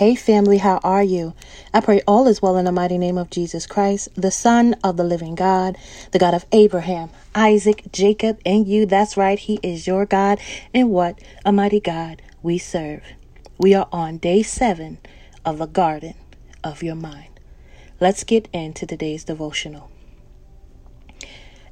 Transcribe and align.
Hey 0.00 0.14
family, 0.14 0.58
how 0.58 0.80
are 0.82 1.02
you? 1.02 1.34
I 1.74 1.80
pray 1.80 2.00
all 2.06 2.26
is 2.26 2.40
well 2.40 2.56
in 2.56 2.64
the 2.64 2.72
mighty 2.72 2.96
name 2.96 3.18
of 3.18 3.28
Jesus 3.28 3.66
Christ, 3.66 4.08
the 4.14 4.30
Son 4.30 4.74
of 4.82 4.96
the 4.96 5.04
living 5.04 5.34
God, 5.34 5.76
the 6.12 6.18
God 6.18 6.32
of 6.32 6.46
Abraham, 6.52 7.10
Isaac, 7.34 7.84
Jacob, 7.92 8.40
and 8.46 8.66
you. 8.66 8.86
That's 8.86 9.16
right, 9.16 9.38
He 9.38 9.60
is 9.62 9.86
your 9.86 10.06
God, 10.06 10.38
and 10.72 10.90
what 10.90 11.20
a 11.44 11.52
mighty 11.52 11.80
God 11.80 12.22
we 12.42 12.56
serve. 12.56 13.02
We 13.58 13.74
are 13.74 13.88
on 13.92 14.16
day 14.16 14.42
seven 14.42 14.98
of 15.44 15.58
the 15.58 15.66
garden 15.66 16.14
of 16.64 16.82
your 16.82 16.94
mind. 16.94 17.28
Let's 18.00 18.24
get 18.24 18.48
into 18.54 18.86
today's 18.86 19.24
devotional. 19.24 19.90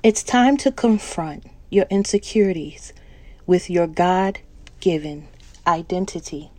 It's 0.03 0.23
time 0.23 0.59
to 0.59 0.71
confront 0.71 1.45
your 1.71 1.87
insecurities 1.89 2.93
with 3.47 3.71
your 3.71 3.87
God 3.87 4.41
given 4.81 5.29
identity. 5.67 6.51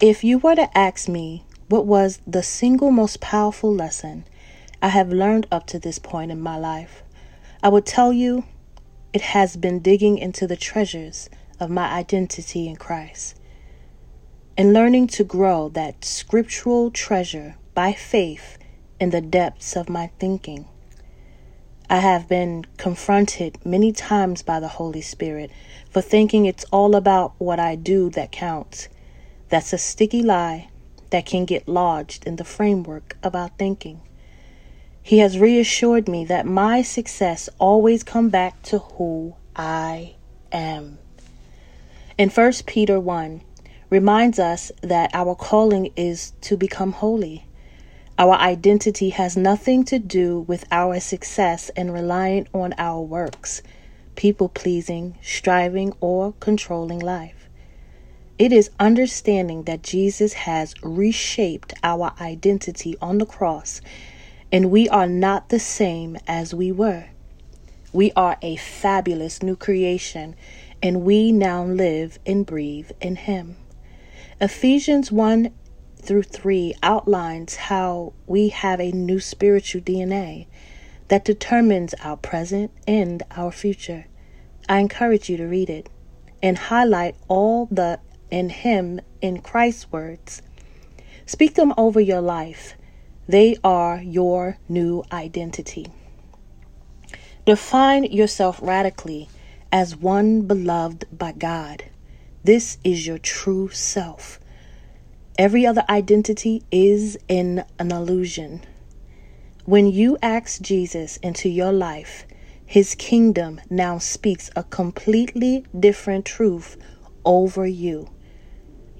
If 0.00 0.24
you 0.24 0.38
were 0.38 0.54
to 0.54 0.78
ask 0.78 1.10
me 1.10 1.44
what 1.68 1.84
was 1.84 2.22
the 2.26 2.42
single 2.42 2.90
most 2.90 3.20
powerful 3.20 3.70
lesson 3.70 4.24
I 4.80 4.88
have 4.88 5.12
learned 5.12 5.46
up 5.52 5.66
to 5.66 5.78
this 5.78 5.98
point 5.98 6.30
in 6.30 6.40
my 6.40 6.56
life, 6.56 7.02
I 7.62 7.68
would 7.68 7.84
tell 7.84 8.10
you 8.10 8.44
it 9.12 9.20
has 9.20 9.58
been 9.58 9.80
digging 9.80 10.16
into 10.16 10.46
the 10.46 10.56
treasures 10.56 11.28
of 11.60 11.68
my 11.68 11.92
identity 11.92 12.66
in 12.66 12.76
Christ 12.76 13.38
and 14.56 14.72
learning 14.72 15.08
to 15.08 15.22
grow 15.22 15.68
that 15.68 16.02
scriptural 16.02 16.90
treasure 16.90 17.56
by 17.74 17.92
faith 17.92 18.56
in 18.98 19.10
the 19.10 19.20
depths 19.20 19.76
of 19.76 19.90
my 19.90 20.06
thinking. 20.18 20.66
I 21.90 21.98
have 21.98 22.26
been 22.26 22.64
confronted 22.78 23.58
many 23.66 23.92
times 23.92 24.40
by 24.40 24.60
the 24.60 24.68
Holy 24.68 25.02
Spirit 25.02 25.50
for 25.90 26.00
thinking 26.00 26.46
it's 26.46 26.64
all 26.72 26.96
about 26.96 27.34
what 27.36 27.60
I 27.60 27.74
do 27.74 28.08
that 28.10 28.32
counts 28.32 28.88
that's 29.50 29.72
a 29.72 29.78
sticky 29.78 30.22
lie 30.22 30.68
that 31.10 31.26
can 31.26 31.44
get 31.44 31.68
lodged 31.68 32.24
in 32.24 32.36
the 32.36 32.44
framework 32.44 33.16
of 33.22 33.34
our 33.34 33.50
thinking. 33.58 34.00
He 35.02 35.18
has 35.18 35.38
reassured 35.38 36.08
me 36.08 36.24
that 36.26 36.46
my 36.46 36.82
success 36.82 37.48
always 37.58 38.04
come 38.04 38.28
back 38.28 38.62
to 38.62 38.78
who 38.78 39.34
I 39.56 40.14
am. 40.52 40.98
In 42.16 42.28
1 42.30 42.52
Peter 42.66 43.00
1 43.00 43.40
reminds 43.88 44.38
us 44.38 44.70
that 44.82 45.10
our 45.12 45.34
calling 45.34 45.90
is 45.96 46.32
to 46.42 46.56
become 46.56 46.92
holy. 46.92 47.46
Our 48.18 48.34
identity 48.34 49.10
has 49.10 49.36
nothing 49.36 49.84
to 49.86 49.98
do 49.98 50.40
with 50.40 50.64
our 50.70 51.00
success 51.00 51.70
and 51.70 51.92
relying 51.92 52.46
on 52.54 52.74
our 52.78 53.00
works, 53.00 53.62
people 54.14 54.48
pleasing, 54.48 55.16
striving, 55.22 55.92
or 56.00 56.34
controlling 56.38 57.00
life. 57.00 57.39
It 58.40 58.54
is 58.54 58.70
understanding 58.80 59.64
that 59.64 59.82
Jesus 59.82 60.32
has 60.32 60.74
reshaped 60.82 61.74
our 61.84 62.14
identity 62.18 62.96
on 62.98 63.18
the 63.18 63.26
cross, 63.26 63.82
and 64.50 64.70
we 64.70 64.88
are 64.88 65.06
not 65.06 65.50
the 65.50 65.58
same 65.58 66.16
as 66.26 66.54
we 66.54 66.72
were. 66.72 67.08
We 67.92 68.12
are 68.16 68.38
a 68.40 68.56
fabulous 68.56 69.42
new 69.42 69.56
creation, 69.56 70.36
and 70.82 71.02
we 71.02 71.32
now 71.32 71.64
live 71.64 72.18
and 72.24 72.46
breathe 72.46 72.92
in 72.98 73.16
Him. 73.16 73.56
Ephesians 74.40 75.12
1 75.12 75.52
through 76.00 76.22
3 76.22 76.72
outlines 76.82 77.56
how 77.56 78.14
we 78.26 78.48
have 78.48 78.80
a 78.80 78.90
new 78.90 79.20
spiritual 79.20 79.82
DNA 79.82 80.46
that 81.08 81.26
determines 81.26 81.92
our 82.02 82.16
present 82.16 82.70
and 82.86 83.22
our 83.32 83.52
future. 83.52 84.06
I 84.66 84.78
encourage 84.78 85.28
you 85.28 85.36
to 85.36 85.44
read 85.44 85.68
it 85.68 85.90
and 86.42 86.56
highlight 86.56 87.16
all 87.28 87.66
the 87.66 88.00
in 88.30 88.48
Him 88.48 89.00
in 89.20 89.40
Christ's 89.40 89.90
words. 89.92 90.42
Speak 91.26 91.54
them 91.54 91.72
over 91.76 92.00
your 92.00 92.20
life. 92.20 92.74
They 93.28 93.56
are 93.62 94.00
your 94.02 94.58
new 94.68 95.04
identity. 95.12 95.86
Define 97.46 98.04
yourself 98.04 98.58
radically 98.62 99.28
as 99.72 99.96
one 99.96 100.42
beloved 100.42 101.06
by 101.12 101.32
God. 101.32 101.84
This 102.42 102.78
is 102.82 103.06
your 103.06 103.18
true 103.18 103.68
self. 103.68 104.40
Every 105.38 105.64
other 105.64 105.84
identity 105.88 106.62
is 106.70 107.18
in 107.28 107.64
an 107.78 107.92
illusion. 107.92 108.62
When 109.64 109.86
you 109.86 110.18
ask 110.22 110.60
Jesus 110.60 111.16
into 111.18 111.48
your 111.48 111.72
life, 111.72 112.26
his 112.66 112.94
kingdom 112.94 113.60
now 113.70 113.98
speaks 113.98 114.50
a 114.54 114.64
completely 114.64 115.64
different 115.78 116.24
truth 116.24 116.76
over 117.24 117.66
you. 117.66 118.08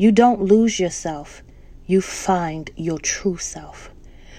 You 0.00 0.12
don't 0.12 0.40
lose 0.40 0.80
yourself, 0.80 1.42
you 1.84 2.00
find 2.00 2.70
your 2.74 2.98
true 2.98 3.36
self. 3.36 3.90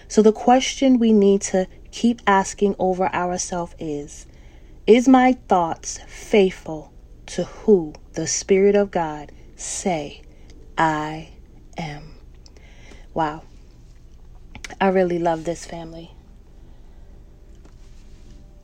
So, 0.07 0.23
the 0.23 0.31
question 0.31 0.97
we 0.97 1.13
need 1.13 1.44
to 1.53 1.67
keep 1.91 2.19
asking 2.25 2.75
over 2.79 3.13
ourselves 3.13 3.75
is 3.77 4.25
Is 4.88 5.07
my 5.07 5.33
thoughts 5.47 5.99
faithful 6.07 6.91
to 7.27 7.44
who 7.44 7.94
the 8.13 8.25
Spirit 8.25 8.73
of 8.73 8.89
God 8.89 9.31
say 9.55 10.23
I 10.79 11.29
am? 11.78 12.16
Wow. 13.13 13.43
I 14.81 14.88
really 14.88 15.19
love 15.19 15.43
this 15.43 15.63
family. 15.63 16.11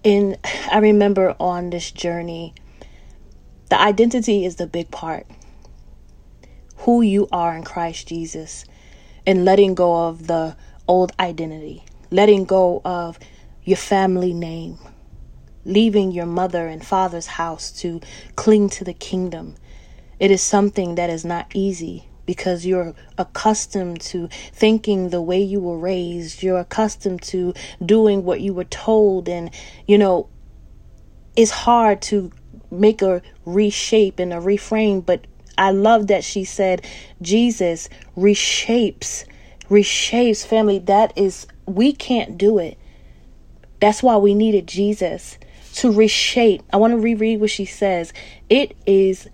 And 0.03 0.35
I 0.71 0.79
remember 0.79 1.35
on 1.39 1.69
this 1.69 1.91
journey, 1.91 2.55
the 3.69 3.79
identity 3.79 4.45
is 4.45 4.55
the 4.55 4.65
big 4.65 4.89
part 4.89 5.27
who 6.79 7.01
you 7.01 7.27
are 7.31 7.55
in 7.55 7.63
Christ 7.63 8.07
Jesus 8.07 8.65
and 9.25 9.45
letting 9.45 9.75
go 9.75 10.07
of 10.07 10.27
the 10.27 10.55
old 10.87 11.11
identity, 11.19 11.83
letting 12.11 12.45
go 12.45 12.81
of 12.85 13.19
your 13.63 13.77
family 13.77 14.33
name, 14.33 14.77
leaving 15.65 16.11
your 16.11 16.25
mother 16.25 16.67
and 16.67 16.85
father's 16.85 17.27
house 17.27 17.71
to 17.71 17.99
cling 18.35 18.69
to 18.69 18.83
the 18.83 18.93
kingdom. 18.93 19.55
It 20.19 20.31
is 20.31 20.41
something 20.41 20.95
that 20.95 21.09
is 21.09 21.25
not 21.25 21.51
easy 21.53 22.07
because 22.25 22.65
you're 22.65 22.93
accustomed 23.17 24.01
to 24.01 24.27
thinking 24.51 25.09
the 25.09 25.21
way 25.21 25.41
you 25.41 25.59
were 25.59 25.77
raised. 25.77 26.43
You're 26.43 26.59
accustomed 26.59 27.21
to 27.23 27.53
doing 27.83 28.23
what 28.23 28.41
you 28.41 28.53
were 28.53 28.65
told. 28.65 29.29
And, 29.29 29.49
you 29.87 29.97
know, 29.97 30.29
it's 31.35 31.51
hard 31.51 32.01
to 32.03 32.31
make 32.69 33.01
a 33.01 33.21
reshape 33.45 34.19
and 34.19 34.33
a 34.33 34.37
reframe, 34.37 35.05
but 35.05 35.25
I 35.57 35.71
love 35.71 36.07
that 36.07 36.23
she 36.23 36.43
said 36.43 36.85
Jesus 37.21 37.89
reshapes, 38.15 39.25
reshapes 39.69 40.45
family. 40.45 40.79
That 40.79 41.13
is, 41.15 41.47
we 41.65 41.93
can't 41.93 42.37
do 42.37 42.57
it. 42.57 42.77
That's 43.79 44.01
why 44.01 44.17
we 44.17 44.33
needed 44.33 44.67
Jesus 44.67 45.37
to 45.75 45.91
reshape. 45.91 46.63
I 46.73 46.77
want 46.77 46.91
to 46.91 46.97
reread 46.97 47.39
what 47.39 47.51
she 47.51 47.65
says. 47.65 48.11
It 48.49 48.75
is 48.85 49.27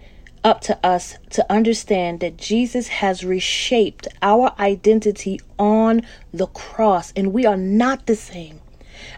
up 0.43 0.59
to 0.61 0.85
us 0.85 1.17
to 1.29 1.51
understand 1.51 2.19
that 2.19 2.37
Jesus 2.37 2.89
has 2.89 3.23
reshaped 3.23 4.07
our 4.21 4.53
identity 4.59 5.39
on 5.57 6.01
the 6.33 6.47
cross, 6.47 7.13
and 7.15 7.31
we 7.31 7.45
are 7.45 7.55
not 7.55 8.07
the 8.07 8.15
same. 8.15 8.59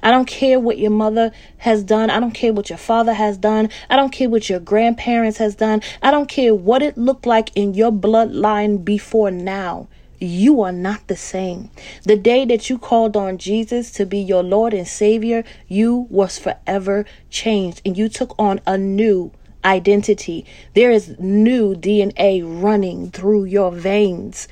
I 0.01 0.11
don't 0.11 0.25
care 0.25 0.59
what 0.59 0.77
your 0.77 0.91
mother 0.91 1.31
has 1.57 1.83
done. 1.83 2.09
I 2.09 2.19
don't 2.19 2.33
care 2.33 2.53
what 2.53 2.69
your 2.69 2.77
father 2.77 3.13
has 3.13 3.37
done. 3.37 3.69
I 3.89 3.95
don't 3.95 4.11
care 4.11 4.29
what 4.29 4.49
your 4.49 4.59
grandparents 4.59 5.37
has 5.37 5.55
done. 5.55 5.81
I 6.01 6.11
don't 6.11 6.29
care 6.29 6.53
what 6.53 6.81
it 6.81 6.97
looked 6.97 7.25
like 7.25 7.55
in 7.55 7.73
your 7.73 7.91
bloodline 7.91 8.83
before 8.83 9.31
now. 9.31 9.87
You 10.19 10.61
are 10.61 10.71
not 10.71 11.07
the 11.07 11.17
same. 11.17 11.69
The 12.03 12.15
day 12.15 12.45
that 12.45 12.69
you 12.69 12.77
called 12.77 13.17
on 13.17 13.37
Jesus 13.37 13.91
to 13.91 14.05
be 14.05 14.19
your 14.19 14.43
Lord 14.43 14.73
and 14.73 14.87
Savior, 14.87 15.43
you 15.67 16.07
was 16.09 16.39
forever 16.39 17.05
changed 17.29 17.81
and 17.85 17.97
you 17.97 18.07
took 18.07 18.33
on 18.39 18.61
a 18.65 18.77
new 18.77 19.31
identity. 19.65 20.45
There 20.73 20.91
is 20.91 21.19
new 21.19 21.75
DNA 21.75 22.41
running 22.43 23.11
through 23.11 23.45
your 23.45 23.71
veins. 23.71 24.47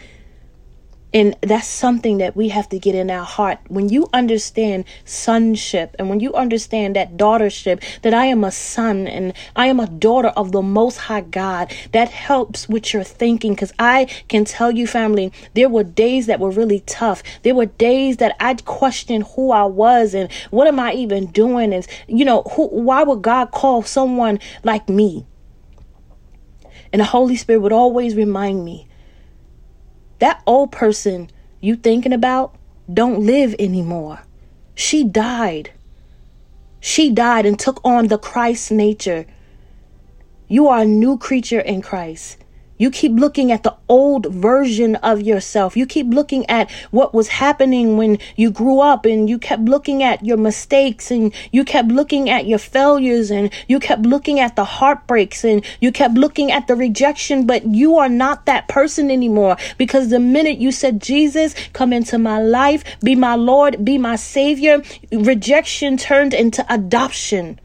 And 1.13 1.35
that's 1.41 1.67
something 1.67 2.17
that 2.17 2.35
we 2.35 2.49
have 2.49 2.67
to 2.69 2.79
get 2.79 2.95
in 2.95 3.11
our 3.11 3.23
heart. 3.23 3.59
When 3.67 3.89
you 3.89 4.09
understand 4.13 4.85
sonship 5.05 5.95
and 5.99 6.09
when 6.09 6.19
you 6.19 6.33
understand 6.33 6.95
that 6.95 7.17
daughtership, 7.17 7.83
that 8.01 8.15
I 8.15 8.25
am 8.25 8.43
a 8.43 8.49
son 8.49 9.07
and 9.07 9.33
I 9.55 9.67
am 9.67 9.79
a 9.79 9.85
daughter 9.85 10.29
of 10.29 10.51
the 10.51 10.63
Most 10.63 10.97
High 10.97 11.21
God, 11.21 11.71
that 11.91 12.09
helps 12.09 12.67
with 12.67 12.93
your 12.93 13.03
thinking. 13.03 13.53
Because 13.53 13.73
I 13.77 14.05
can 14.27 14.43
tell 14.43 14.71
you, 14.71 14.87
family, 14.87 15.31
there 15.53 15.69
were 15.69 15.83
days 15.83 16.25
that 16.25 16.39
were 16.39 16.49
really 16.49 16.79
tough. 16.79 17.21
There 17.43 17.53
were 17.53 17.67
days 17.67 18.17
that 18.17 18.35
I'd 18.39 18.65
question 18.65 19.21
who 19.21 19.51
I 19.51 19.65
was 19.65 20.15
and 20.15 20.31
what 20.49 20.67
am 20.67 20.79
I 20.79 20.93
even 20.93 21.27
doing? 21.27 21.73
And, 21.73 21.87
you 22.07 22.25
know, 22.25 22.41
who, 22.53 22.67
why 22.69 23.03
would 23.03 23.21
God 23.21 23.51
call 23.51 23.83
someone 23.83 24.39
like 24.63 24.89
me? 24.89 25.27
And 26.91 26.99
the 26.99 27.05
Holy 27.05 27.35
Spirit 27.35 27.59
would 27.59 27.71
always 27.71 28.15
remind 28.15 28.65
me 28.65 28.87
that 30.23 30.41
old 30.45 30.71
person 30.71 31.29
you 31.59 31.75
thinking 31.75 32.13
about 32.13 32.55
don't 32.91 33.25
live 33.25 33.53
anymore. 33.59 34.21
She 34.73 35.03
died. 35.03 35.73
She 36.79 37.09
died 37.09 37.45
and 37.45 37.59
took 37.59 37.81
on 37.83 38.07
the 38.07 38.17
Christ 38.17 38.71
nature. 38.71 39.25
You 40.47 40.69
are 40.69 40.83
a 40.83 40.85
new 40.85 41.17
creature 41.17 41.59
in 41.59 41.81
Christ. 41.81 42.37
You 42.77 42.89
keep 42.89 43.13
looking 43.13 43.51
at 43.51 43.63
the 43.63 43.75
old 43.87 44.25
version 44.25 44.95
of 44.97 45.21
yourself. 45.21 45.77
You 45.77 45.85
keep 45.85 46.07
looking 46.07 46.49
at 46.49 46.71
what 46.91 47.13
was 47.13 47.27
happening 47.27 47.97
when 47.97 48.17
you 48.35 48.49
grew 48.49 48.79
up 48.79 49.05
and 49.05 49.29
you 49.29 49.37
kept 49.37 49.63
looking 49.63 50.01
at 50.01 50.25
your 50.25 50.37
mistakes 50.37 51.11
and 51.11 51.33
you 51.51 51.63
kept 51.63 51.89
looking 51.89 52.29
at 52.29 52.47
your 52.47 52.57
failures 52.57 53.31
and 53.31 53.51
you 53.67 53.79
kept 53.79 54.03
looking 54.03 54.39
at 54.39 54.55
the 54.55 54.65
heartbreaks 54.65 55.43
and 55.43 55.63
you 55.81 55.91
kept 55.91 56.15
looking 56.15 56.51
at 56.51 56.67
the 56.67 56.75
rejection, 56.75 57.45
but 57.45 57.65
you 57.65 57.97
are 57.97 58.09
not 58.09 58.45
that 58.47 58.67
person 58.67 59.11
anymore 59.11 59.55
because 59.77 60.09
the 60.09 60.19
minute 60.19 60.57
you 60.57 60.71
said, 60.71 61.01
Jesus, 61.01 61.53
come 61.73 61.93
into 61.93 62.17
my 62.17 62.41
life, 62.41 62.83
be 63.01 63.15
my 63.15 63.35
Lord, 63.35 63.85
be 63.85 63.97
my 63.97 64.15
Savior, 64.15 64.81
rejection 65.11 65.97
turned 65.97 66.33
into 66.33 66.65
adoption. 66.73 67.59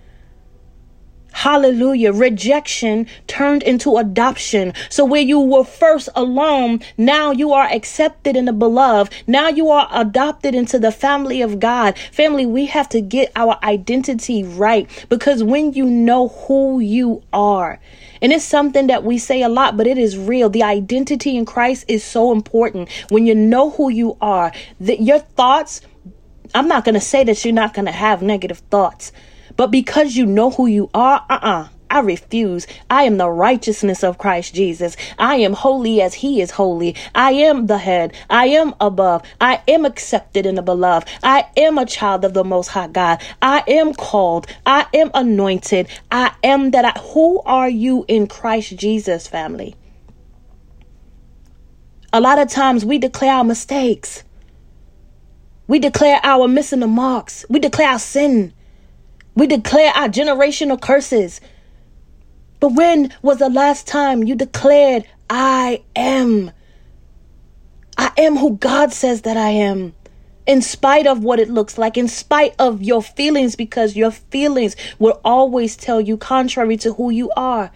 Hallelujah. 1.39 2.13
Rejection 2.13 3.07
turned 3.29 3.63
into 3.63 3.97
adoption. 3.97 4.75
So 4.91 5.05
where 5.05 5.23
you 5.23 5.39
were 5.39 5.63
first 5.63 6.09
alone, 6.17 6.81
now 6.97 7.31
you 7.31 7.53
are 7.53 7.69
accepted 7.71 8.37
in 8.37 8.47
the 8.47 8.53
beloved. 8.53 9.13
Now 9.29 9.47
you 9.47 9.71
are 9.71 9.89
adopted 9.93 10.57
into 10.57 10.81
the 10.81 10.91
family 10.91 11.41
of 11.41 11.61
God. 11.61 11.97
Family, 12.11 12.45
we 12.45 12.67
have 12.67 12.89
to 12.89 13.01
get 13.01 13.31
our 13.37 13.57
identity 13.63 14.43
right 14.43 14.91
because 15.09 15.45
when 15.45 15.75
you 15.75 15.85
know 15.85 16.27
who 16.27 16.81
you 16.81 17.23
are, 17.33 17.79
and 18.21 18.33
it's 18.33 18.45
something 18.45 18.89
that 18.89 19.05
we 19.05 19.17
say 19.17 19.41
a 19.43 19.49
lot, 19.49 19.77
but 19.77 19.87
it 19.87 19.97
is 19.97 20.19
real. 20.19 20.51
The 20.51 20.65
identity 20.65 21.37
in 21.37 21.47
Christ 21.47 21.85
is 21.87 22.03
so 22.03 22.33
important. 22.33 22.91
When 23.11 23.27
you 23.27 23.37
know 23.37 23.71
who 23.71 23.91
you 23.91 24.17
are, 24.21 24.51
that 24.81 25.03
your 25.03 25.21
thoughts, 25.21 25.83
I'm 26.53 26.67
not 26.67 26.85
going 26.85 26.97
to 26.97 27.01
say 27.01 27.23
that 27.23 27.45
you're 27.45 27.55
not 27.55 27.75
going 27.75 27.87
to 27.87 27.93
have 27.93 28.23
negative 28.23 28.59
thoughts. 28.71 29.13
But 29.59 29.73
because 29.73 30.15
you 30.17 30.25
know 30.25 30.51
who 30.51 30.69
you 30.69 30.89
are, 30.95 31.27
uh 31.29 31.35
uh-uh, 31.35 31.63
uh 31.65 31.69
I 31.91 32.01
refuse. 32.01 32.67
I 32.91 33.05
am 33.05 33.17
the 33.17 33.29
righteousness 33.29 34.05
of 34.05 34.19
Christ 34.19 34.55
Jesus. 34.55 34.97
I 35.19 35.37
am 35.37 35.55
holy 35.55 36.01
as 36.01 36.15
he 36.15 36.41
is 36.41 36.51
holy. 36.51 36.95
I 37.15 37.33
am 37.33 37.67
the 37.67 37.79
head. 37.79 38.15
I 38.31 38.47
am 38.49 38.75
above. 38.81 39.23
I 39.41 39.63
am 39.67 39.85
accepted 39.85 40.47
in 40.47 40.55
the 40.55 40.63
beloved. 40.63 41.09
I 41.23 41.47
am 41.57 41.79
a 41.79 41.87
child 41.87 42.25
of 42.25 42.35
the 42.35 42.45
most 42.45 42.69
high 42.69 42.89
God. 42.89 43.23
I 43.41 43.65
am 43.67 43.95
called. 43.95 44.47
I 44.67 44.87
am 44.95 45.11
anointed. 45.15 45.89
I 46.13 46.35
am 46.45 46.71
that 46.73 46.85
I, 46.85 47.01
who 47.01 47.41
are 47.43 47.71
you 47.71 48.05
in 48.07 48.27
Christ 48.27 48.77
Jesus, 48.77 49.27
family? 49.27 49.75
A 52.13 52.21
lot 52.21 52.39
of 52.39 52.49
times 52.49 52.85
we 52.85 52.99
declare 52.99 53.33
our 53.33 53.45
mistakes. 53.45 54.25
We 55.67 55.79
declare 55.79 56.21
our 56.23 56.47
missing 56.47 56.81
the 56.81 56.87
marks. 56.87 57.45
We 57.49 57.59
declare 57.59 57.89
our 57.89 57.99
sin. 57.99 58.53
We 59.39 59.47
declare 59.47 59.93
our 59.95 60.09
generational 60.09 60.81
curses. 60.81 61.41
But 62.59 62.71
when 62.71 63.15
was 63.23 63.39
the 63.39 63.49
last 63.49 63.87
time 63.87 64.25
you 64.25 64.35
declared, 64.35 65.07
I 65.31 65.85
am? 65.95 66.51
I 67.97 68.11
am 68.19 68.37
who 68.37 68.57
God 68.57 68.93
says 68.93 69.23
that 69.23 69.37
I 69.37 69.51
am. 69.51 69.95
In 70.49 70.61
spite 70.61 71.07
of 71.07 71.23
what 71.23 71.39
it 71.39 71.49
looks 71.49 71.79
like, 71.79 71.97
in 71.97 72.09
spite 72.09 72.57
of 72.59 72.83
your 72.83 73.01
feelings, 73.01 73.55
because 73.55 73.95
your 73.95 74.11
feelings 74.11 74.75
will 74.99 75.21
always 75.25 75.77
tell 75.77 76.01
you 76.01 76.17
contrary 76.17 76.77
to 76.79 76.95
who 76.95 77.11
you 77.11 77.31
are. 77.37 77.71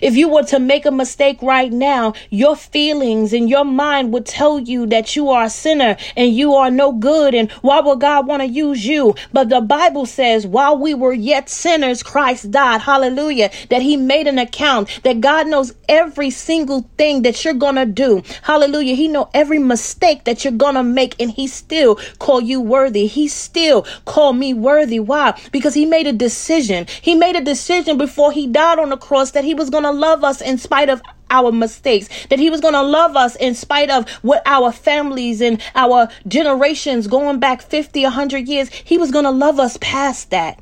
If 0.00 0.16
you 0.16 0.28
were 0.28 0.42
to 0.44 0.58
make 0.58 0.86
a 0.86 0.90
mistake 0.90 1.40
right 1.42 1.72
now, 1.72 2.14
your 2.30 2.56
feelings 2.56 3.32
and 3.32 3.48
your 3.48 3.64
mind 3.64 4.12
would 4.12 4.26
tell 4.26 4.58
you 4.58 4.86
that 4.86 5.16
you 5.16 5.30
are 5.30 5.44
a 5.44 5.50
sinner 5.50 5.96
and 6.16 6.34
you 6.34 6.54
are 6.54 6.70
no 6.70 6.92
good. 6.92 7.34
And 7.34 7.50
why 7.62 7.80
would 7.80 8.00
God 8.00 8.26
want 8.26 8.42
to 8.42 8.48
use 8.48 8.86
you? 8.86 9.14
But 9.32 9.48
the 9.48 9.60
Bible 9.60 10.06
says, 10.06 10.46
while 10.46 10.78
we 10.78 10.94
were 10.94 11.12
yet 11.12 11.48
sinners, 11.48 12.02
Christ 12.02 12.50
died. 12.50 12.80
Hallelujah. 12.80 13.50
That 13.70 13.82
he 13.82 13.96
made 13.96 14.26
an 14.26 14.38
account, 14.38 15.00
that 15.04 15.20
God 15.20 15.46
knows 15.48 15.74
every 15.88 16.30
single 16.30 16.88
thing 16.96 17.22
that 17.22 17.44
you're 17.44 17.54
going 17.54 17.76
to 17.76 17.86
do. 17.86 18.22
Hallelujah. 18.42 18.94
He 18.94 19.08
know 19.08 19.30
every 19.34 19.58
mistake 19.58 20.24
that 20.24 20.44
you're 20.44 20.52
going 20.52 20.74
to 20.74 20.82
make 20.82 21.20
and 21.20 21.30
he 21.30 21.46
still 21.46 21.96
call 22.18 22.40
you 22.40 22.60
worthy. 22.60 23.06
He 23.06 23.28
still 23.28 23.82
call 24.04 24.32
me 24.32 24.54
worthy. 24.54 25.00
Why? 25.00 25.38
Because 25.52 25.74
he 25.74 25.86
made 25.86 26.06
a 26.06 26.12
decision. 26.12 26.86
He 27.02 27.14
made 27.14 27.36
a 27.36 27.44
decision 27.44 27.98
before 27.98 28.32
he 28.32 28.46
died 28.46 28.78
on 28.78 28.88
the 28.88 28.96
cross 28.96 29.32
that 29.32 29.44
he 29.44 29.54
was 29.54 29.70
going 29.74 29.84
to 29.84 29.90
love 29.90 30.24
us 30.24 30.40
in 30.40 30.56
spite 30.56 30.88
of 30.88 31.02
our 31.30 31.50
mistakes, 31.52 32.08
that 32.30 32.38
He 32.38 32.48
was 32.48 32.60
going 32.60 32.74
to 32.74 32.82
love 32.82 33.16
us 33.16 33.36
in 33.36 33.54
spite 33.54 33.90
of 33.90 34.08
what 34.22 34.42
our 34.46 34.72
families 34.72 35.40
and 35.40 35.60
our 35.74 36.08
generations 36.28 37.06
going 37.06 37.40
back 37.40 37.60
50, 37.60 38.02
100 38.04 38.48
years. 38.48 38.68
He 38.70 38.98
was 38.98 39.10
going 39.10 39.24
to 39.24 39.30
love 39.30 39.58
us 39.58 39.76
past 39.80 40.30
that. 40.30 40.60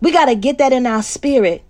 We 0.00 0.10
got 0.12 0.26
to 0.26 0.34
get 0.34 0.58
that 0.58 0.72
in 0.72 0.86
our 0.86 1.02
spirit. 1.02 1.62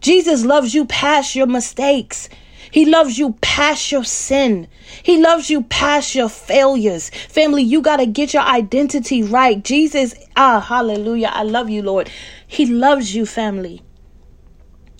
Jesus 0.00 0.44
loves 0.44 0.74
you 0.74 0.84
past 0.86 1.34
your 1.34 1.46
mistakes. 1.46 2.28
He 2.70 2.84
loves 2.84 3.18
you 3.18 3.34
past 3.40 3.92
your 3.92 4.04
sin. 4.04 4.68
He 5.02 5.20
loves 5.20 5.50
you 5.50 5.62
past 5.62 6.14
your 6.14 6.28
failures. 6.28 7.10
Family, 7.10 7.62
you 7.62 7.80
got 7.80 7.98
to 7.98 8.06
get 8.06 8.34
your 8.34 8.42
identity 8.42 9.22
right. 9.22 9.62
Jesus, 9.62 10.14
ah, 10.36 10.60
hallelujah. 10.60 11.30
I 11.32 11.42
love 11.42 11.70
you, 11.70 11.82
Lord. 11.82 12.10
He 12.46 12.66
loves 12.66 13.14
you, 13.14 13.26
family. 13.26 13.82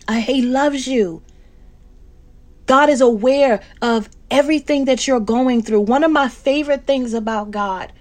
Uh, 0.08 0.14
he 0.14 0.43
loves 0.43 0.87
you. 0.87 1.23
God 2.67 2.88
is 2.88 3.00
aware 3.00 3.61
of 3.81 4.08
everything 4.31 4.87
that 4.87 5.06
you're 5.06 5.20
going 5.20 5.62
through. 5.62 5.81
One 5.81 6.05
of 6.05 6.11
my 6.11 6.29
favorite 6.29 6.87
things 6.87 7.14
about 7.14 7.50
God, 7.50 7.93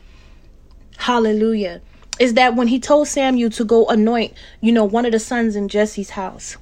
hallelujah, 0.98 1.82
is 2.20 2.34
that 2.34 2.56
when 2.56 2.68
he 2.68 2.80
told 2.80 3.08
Samuel 3.08 3.50
to 3.52 3.64
go 3.64 3.86
anoint, 3.88 4.34
you 4.62 4.72
know, 4.72 4.86
one 4.86 5.06
of 5.06 5.12
the 5.12 5.20
sons 5.20 5.56
in 5.56 5.68
Jesse's 5.68 6.12
house, 6.12 6.58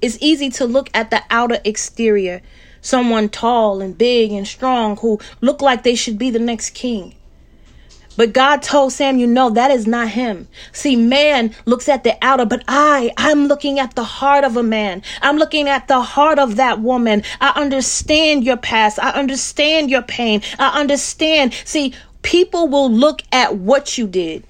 it's 0.00 0.18
easy 0.20 0.50
to 0.50 0.64
look 0.66 0.90
at 0.94 1.10
the 1.10 1.22
outer 1.30 1.60
exterior, 1.64 2.42
someone 2.80 3.28
tall 3.28 3.80
and 3.80 3.96
big 3.96 4.32
and 4.32 4.46
strong 4.46 4.96
who 4.98 5.18
look 5.40 5.60
like 5.60 5.82
they 5.82 5.94
should 5.94 6.18
be 6.18 6.30
the 6.30 6.38
next 6.38 6.70
king. 6.70 7.14
But 8.16 8.32
God 8.32 8.62
told 8.62 8.92
Samuel, 8.92 9.28
no, 9.28 9.50
that 9.50 9.70
is 9.70 9.86
not 9.86 10.08
him. 10.08 10.48
See, 10.72 10.96
man 10.96 11.54
looks 11.66 11.88
at 11.88 12.04
the 12.04 12.16
outer, 12.22 12.44
but 12.44 12.62
I, 12.68 13.12
I'm 13.16 13.46
looking 13.46 13.78
at 13.78 13.94
the 13.96 14.04
heart 14.04 14.44
of 14.44 14.56
a 14.56 14.62
man. 14.62 15.02
I'm 15.22 15.36
looking 15.36 15.68
at 15.68 15.88
the 15.88 16.00
heart 16.00 16.38
of 16.38 16.56
that 16.56 16.80
woman. 16.80 17.22
I 17.40 17.52
understand 17.56 18.44
your 18.44 18.56
past. 18.56 18.98
I 18.98 19.10
understand 19.10 19.90
your 19.90 20.02
pain. 20.02 20.42
I 20.58 20.80
understand. 20.80 21.54
See, 21.64 21.94
people 22.22 22.68
will 22.68 22.90
look 22.90 23.22
at 23.32 23.56
what 23.56 23.98
you 23.98 24.06
did. 24.06 24.44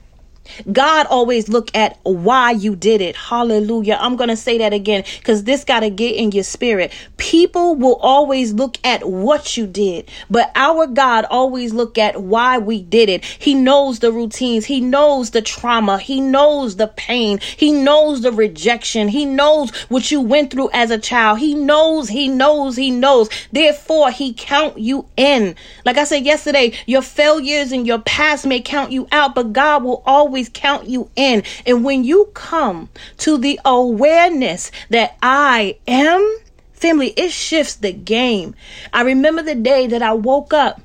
God 0.71 1.07
always 1.07 1.49
look 1.49 1.75
at 1.75 1.99
why 2.03 2.53
you 2.53 2.77
did 2.77 3.01
it. 3.01 3.17
Hallelujah. 3.17 3.99
I'm 4.01 4.17
going 4.17 4.29
to 4.29 4.37
say 4.37 4.59
that 4.59 4.73
again 4.73 5.05
because 5.19 5.45
this 5.45 5.65
got 5.65 5.81
to 5.81 5.91
get 5.91 6.17
in 6.17 6.33
your 6.33 6.45
spirit. 6.45 6.93
People 7.17 7.75
will 7.75 7.97
always 7.97 8.53
look 8.53 8.79
at 8.85 9.09
what 9.09 9.57
you 9.57 9.67
did, 9.67 10.11
but 10.31 10.51
our 10.55 10.87
God 10.87 11.25
always 11.31 11.73
look 11.73 11.99
at 11.99 12.23
why 12.23 12.59
we 12.59 12.83
did 12.83 13.09
it. 13.09 13.25
He 13.25 13.55
knows 13.55 13.99
the 14.01 14.13
routines. 14.13 14.67
He 14.67 14.81
knows 14.81 15.31
the 15.31 15.43
trauma. 15.43 15.99
He 15.99 16.21
knows 16.21 16.77
the 16.77 16.89
pain. 16.89 17.41
He 17.57 17.73
knows 17.73 18.23
the 18.23 18.33
rejection. 18.33 19.09
He 19.09 19.25
knows 19.25 19.71
what 19.89 20.11
you 20.11 20.21
went 20.21 20.51
through 20.51 20.71
as 20.73 20.91
a 20.91 20.99
child. 20.99 21.39
He 21.39 21.55
knows, 21.55 22.09
he 22.09 22.29
knows, 22.29 22.77
he 22.77 22.91
knows. 22.91 23.29
Therefore, 23.53 24.11
he 24.11 24.33
count 24.35 24.79
you 24.79 25.07
in. 25.17 25.55
Like 25.85 25.97
I 25.97 26.05
said 26.05 26.25
yesterday, 26.25 26.75
your 26.87 27.03
failures 27.03 27.73
and 27.73 27.87
your 27.87 28.01
past 28.01 28.47
may 28.47 28.61
count 28.61 28.93
you 28.93 29.07
out, 29.13 29.35
but 29.35 29.53
God 29.53 29.85
will 29.85 30.03
always 30.05 30.34
always 30.35 30.51
count 30.53 30.89
you 30.89 31.09
in. 31.15 31.45
And 31.65 31.85
when 31.85 32.03
you 32.03 32.29
come 32.35 32.89
to 33.19 33.39
the 33.39 33.61
awareness 33.65 34.73
that 34.91 35.17
I 35.23 35.77
am, 35.87 36.39
family, 36.73 37.11
it 37.11 37.31
shifts 37.31 37.77
the 37.77 37.93
game. 37.93 38.57
I 38.93 39.03
remember 39.03 39.43
the 39.43 39.55
day 39.55 39.87
that 39.87 40.03
I 40.03 40.13
woke 40.13 40.53
up 40.53 40.81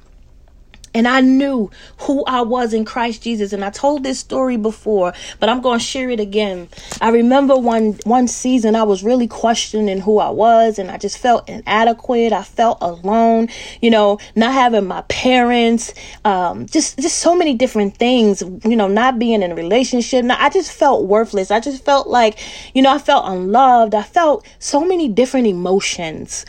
and 0.93 1.07
I 1.07 1.21
knew 1.21 1.69
who 1.99 2.23
I 2.25 2.41
was 2.41 2.73
in 2.73 2.85
Christ 2.85 3.23
Jesus. 3.23 3.53
And 3.53 3.63
I 3.63 3.69
told 3.69 4.03
this 4.03 4.19
story 4.19 4.57
before, 4.57 5.13
but 5.39 5.49
I'm 5.49 5.61
going 5.61 5.79
to 5.79 5.85
share 5.85 6.09
it 6.09 6.19
again. 6.19 6.67
I 7.01 7.09
remember 7.09 7.55
one 7.55 7.93
one 8.03 8.27
season 8.27 8.75
I 8.75 8.83
was 8.83 9.03
really 9.03 9.27
questioning 9.27 10.01
who 10.01 10.19
I 10.19 10.29
was 10.29 10.79
and 10.79 10.89
I 10.89 10.97
just 10.97 11.17
felt 11.17 11.47
inadequate. 11.47 12.33
I 12.33 12.43
felt 12.43 12.79
alone, 12.81 13.49
you 13.81 13.89
know, 13.89 14.19
not 14.35 14.53
having 14.53 14.87
my 14.87 15.01
parents, 15.03 15.93
um, 16.25 16.65
just 16.65 16.99
just 16.99 17.19
so 17.19 17.35
many 17.35 17.53
different 17.53 17.97
things, 17.97 18.41
you 18.63 18.75
know, 18.75 18.87
not 18.87 19.19
being 19.19 19.43
in 19.43 19.51
a 19.51 19.55
relationship. 19.55 20.25
Now, 20.25 20.37
I 20.39 20.49
just 20.49 20.71
felt 20.71 21.05
worthless. 21.05 21.51
I 21.51 21.59
just 21.59 21.83
felt 21.85 22.07
like, 22.07 22.39
you 22.73 22.81
know, 22.81 22.93
I 22.93 22.97
felt 22.97 23.25
unloved. 23.27 23.93
I 23.93 24.03
felt 24.03 24.45
so 24.59 24.83
many 24.83 25.07
different 25.07 25.47
emotions. 25.47 26.45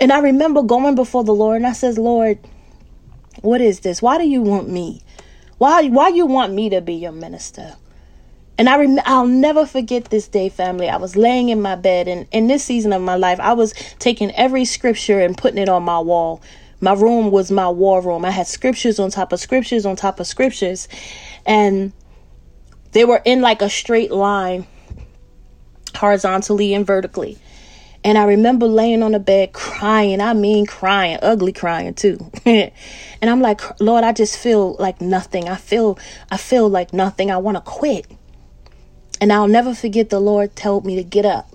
And 0.00 0.12
I 0.12 0.18
remember 0.18 0.62
going 0.62 0.94
before 0.94 1.24
the 1.24 1.34
Lord 1.34 1.56
and 1.56 1.66
I 1.66 1.72
says, 1.72 1.98
"Lord, 1.98 2.38
what 3.44 3.60
is 3.60 3.80
this? 3.80 4.00
Why 4.00 4.18
do 4.18 4.26
you 4.26 4.42
want 4.42 4.68
me? 4.68 5.02
Why 5.58 5.86
why 5.88 6.08
you 6.08 6.26
want 6.26 6.54
me 6.54 6.70
to 6.70 6.80
be 6.80 6.94
your 6.94 7.12
minister? 7.12 7.76
And 8.56 8.68
I 8.68 8.78
rem- 8.78 9.00
I'll 9.04 9.26
never 9.26 9.66
forget 9.66 10.06
this 10.06 10.28
day, 10.28 10.48
family. 10.48 10.88
I 10.88 10.96
was 10.96 11.16
laying 11.16 11.50
in 11.50 11.60
my 11.60 11.74
bed, 11.74 12.08
and 12.08 12.26
in 12.32 12.46
this 12.46 12.64
season 12.64 12.92
of 12.92 13.02
my 13.02 13.16
life, 13.16 13.38
I 13.40 13.52
was 13.52 13.74
taking 13.98 14.30
every 14.32 14.64
scripture 14.64 15.20
and 15.20 15.36
putting 15.36 15.58
it 15.58 15.68
on 15.68 15.82
my 15.82 15.98
wall. 15.98 16.40
My 16.80 16.94
room 16.94 17.30
was 17.30 17.50
my 17.50 17.68
war 17.68 18.00
room. 18.00 18.24
I 18.24 18.30
had 18.30 18.46
scriptures 18.46 18.98
on 18.98 19.10
top 19.10 19.32
of 19.32 19.40
scriptures 19.40 19.84
on 19.84 19.96
top 19.96 20.20
of 20.20 20.26
scriptures, 20.26 20.88
and 21.44 21.92
they 22.92 23.04
were 23.04 23.20
in 23.24 23.42
like 23.42 23.60
a 23.60 23.68
straight 23.68 24.10
line, 24.10 24.66
horizontally 25.96 26.72
and 26.72 26.86
vertically. 26.86 27.38
And 28.04 28.18
I 28.18 28.24
remember 28.24 28.66
laying 28.66 29.02
on 29.02 29.12
the 29.12 29.18
bed 29.18 29.54
crying. 29.54 30.20
I 30.20 30.34
mean, 30.34 30.66
crying, 30.66 31.18
ugly 31.22 31.52
crying 31.52 31.94
too. 31.94 32.18
and 32.44 32.70
I'm 33.22 33.40
like, 33.40 33.62
Lord, 33.80 34.04
I 34.04 34.12
just 34.12 34.38
feel 34.38 34.74
like 34.78 35.00
nothing. 35.00 35.48
I 35.48 35.56
feel, 35.56 35.98
I 36.30 36.36
feel 36.36 36.68
like 36.68 36.92
nothing. 36.92 37.30
I 37.30 37.38
want 37.38 37.56
to 37.56 37.62
quit. 37.62 38.06
And 39.22 39.32
I'll 39.32 39.48
never 39.48 39.74
forget 39.74 40.10
the 40.10 40.20
Lord 40.20 40.54
told 40.54 40.84
me 40.84 40.96
to 40.96 41.02
get 41.02 41.24
up 41.24 41.48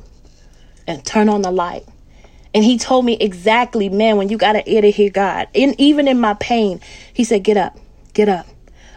and 0.88 1.06
turn 1.06 1.30
on 1.30 1.44
the 1.44 1.52
light. 1.52 1.86
And 2.52 2.64
he 2.64 2.80
told 2.80 3.06
me 3.06 3.16
exactly, 3.20 3.90
man, 3.90 4.18
when 4.18 4.30
you 4.30 4.38
got 4.38 4.56
an 4.56 4.64
ear 4.66 4.82
to 4.82 4.90
hear 4.90 5.12
God, 5.12 5.48
and 5.54 5.80
even 5.80 6.08
in 6.08 6.20
my 6.20 6.34
pain, 6.34 6.82
he 7.14 7.24
said, 7.24 7.44
get 7.44 7.58
up, 7.58 7.78
get 8.14 8.28
up. 8.28 8.48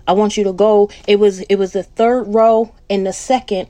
I 0.08 0.14
want 0.14 0.38
you 0.38 0.44
to 0.44 0.54
go. 0.54 0.88
It 1.06 1.16
was, 1.16 1.40
it 1.42 1.56
was 1.56 1.74
the 1.74 1.82
third 1.82 2.22
row 2.28 2.74
and 2.88 3.06
the 3.06 3.12
second 3.12 3.68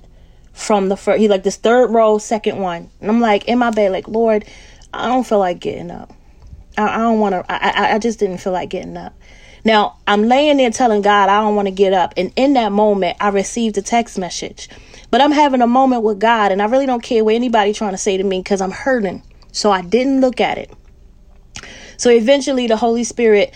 from 0.53 0.89
the 0.89 0.97
first. 0.97 1.21
He 1.21 1.29
like 1.29 1.43
this 1.43 1.57
third 1.57 1.91
row, 1.91 2.19
second 2.19 2.59
one. 2.59 2.91
And 3.01 3.11
I'm 3.11 3.21
like 3.21 3.47
in 3.47 3.59
my 3.59 3.71
bed, 3.71 3.93
like, 3.93 4.09
Lord, 4.09 4.45
I 4.93 5.09
don't 5.09 5.27
feel 5.27 5.39
like 5.39 5.61
getting 5.61 5.91
up. 5.91 6.13
I, 6.77 6.95
I 6.95 6.99
don't 6.99 7.21
want 7.21 7.35
to, 7.35 7.53
I, 7.53 7.71
I, 7.71 7.95
I 7.95 7.99
just 7.99 8.19
didn't 8.19 8.39
feel 8.39 8.53
like 8.53 8.71
getting 8.71 8.97
up. 8.97 9.15
Now 9.65 9.97
I'm 10.07 10.25
laying 10.25 10.57
there 10.57 10.71
telling 10.71 11.03
God 11.03 11.29
I 11.29 11.41
don't 11.41 11.55
want 11.55 11.69
to 11.69 11.73
get 11.73 11.93
up. 11.93 12.15
And 12.17 12.33
in 12.37 12.55
that 12.55 12.73
moment, 12.73 13.17
I 13.21 13.29
received 13.29 13.79
a 13.79 13.83
text 13.83 14.19
message. 14.19 14.69
But 15.11 15.21
I'm 15.21 15.33
having 15.33 15.63
a 15.63 15.67
moment 15.67 16.03
with 16.03 16.19
God 16.19 16.53
and 16.53 16.63
I 16.63 16.67
really 16.67 16.87
don't 16.87 17.03
care 17.03 17.23
what 17.25 17.35
anybody 17.35 17.73
trying 17.73 17.93
to 17.93 17.99
say 17.99 18.17
to 18.17 18.25
me 18.25 18.41
because 18.41 18.61
I'm 18.61 18.71
hurting. 18.71 19.23
So 19.53 19.71
I 19.71 19.83
didn't 19.83 20.21
look 20.21 20.41
at 20.41 20.59
it. 20.59 20.73
So 21.97 22.11
eventually 22.11 22.67
the 22.67 22.77
Holy 22.77 23.05
Spirit 23.05 23.55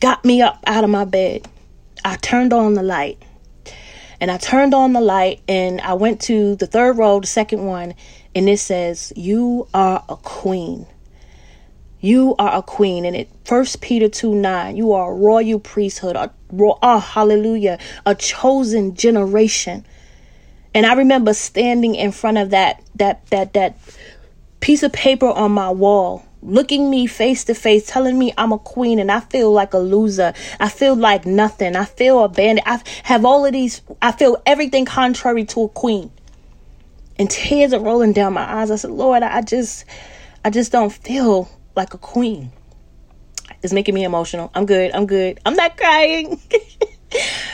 got 0.00 0.24
me 0.24 0.40
up 0.40 0.62
out 0.66 0.84
of 0.84 0.90
my 0.90 1.04
bed. 1.04 1.46
I 2.04 2.16
turned 2.16 2.52
on 2.52 2.74
the 2.74 2.82
light. 2.82 3.22
And 4.22 4.30
I 4.30 4.36
turned 4.36 4.72
on 4.72 4.92
the 4.92 5.00
light 5.00 5.40
and 5.48 5.80
I 5.80 5.94
went 5.94 6.20
to 6.22 6.54
the 6.54 6.68
third 6.68 6.96
row, 6.96 7.18
the 7.18 7.26
second 7.26 7.66
one, 7.66 7.94
and 8.36 8.48
it 8.48 8.60
says, 8.60 9.12
You 9.16 9.66
are 9.74 10.04
a 10.08 10.14
queen. 10.14 10.86
You 11.98 12.36
are 12.38 12.58
a 12.58 12.62
queen. 12.62 13.04
And 13.04 13.16
it 13.16 13.28
first 13.44 13.80
Peter 13.80 14.08
2 14.08 14.32
9, 14.32 14.76
you 14.76 14.92
are 14.92 15.10
a 15.10 15.14
royal 15.16 15.58
priesthood, 15.58 16.14
a 16.14 16.32
oh, 16.56 17.00
hallelujah, 17.00 17.80
a 18.06 18.14
chosen 18.14 18.94
generation. 18.94 19.84
And 20.72 20.86
I 20.86 20.94
remember 20.94 21.34
standing 21.34 21.96
in 21.96 22.12
front 22.12 22.38
of 22.38 22.50
that 22.50 22.80
that 22.94 23.26
that 23.30 23.54
that 23.54 23.76
piece 24.60 24.84
of 24.84 24.92
paper 24.92 25.26
on 25.26 25.50
my 25.50 25.70
wall 25.70 26.24
looking 26.42 26.90
me 26.90 27.06
face 27.06 27.44
to 27.44 27.54
face, 27.54 27.86
telling 27.86 28.18
me 28.18 28.32
I'm 28.36 28.52
a 28.52 28.58
queen 28.58 28.98
and 28.98 29.10
I 29.10 29.20
feel 29.20 29.52
like 29.52 29.74
a 29.74 29.78
loser. 29.78 30.32
I 30.60 30.68
feel 30.68 30.94
like 30.94 31.24
nothing. 31.24 31.76
I 31.76 31.84
feel 31.84 32.24
abandoned. 32.24 32.66
I 32.66 32.82
have 33.04 33.24
all 33.24 33.46
of 33.46 33.52
these, 33.52 33.80
I 34.00 34.12
feel 34.12 34.42
everything 34.44 34.84
contrary 34.84 35.44
to 35.46 35.62
a 35.62 35.68
queen. 35.68 36.10
And 37.18 37.30
tears 37.30 37.72
are 37.72 37.80
rolling 37.80 38.12
down 38.12 38.32
my 38.32 38.60
eyes. 38.60 38.70
I 38.70 38.76
said, 38.76 38.90
Lord, 38.90 39.22
I 39.22 39.42
just, 39.42 39.84
I 40.44 40.50
just 40.50 40.72
don't 40.72 40.92
feel 40.92 41.48
like 41.76 41.94
a 41.94 41.98
queen. 41.98 42.50
It's 43.62 43.72
making 43.72 43.94
me 43.94 44.04
emotional. 44.04 44.50
I'm 44.54 44.66
good. 44.66 44.90
I'm 44.92 45.06
good. 45.06 45.40
I'm 45.46 45.54
not 45.54 45.76
crying. 45.76 46.40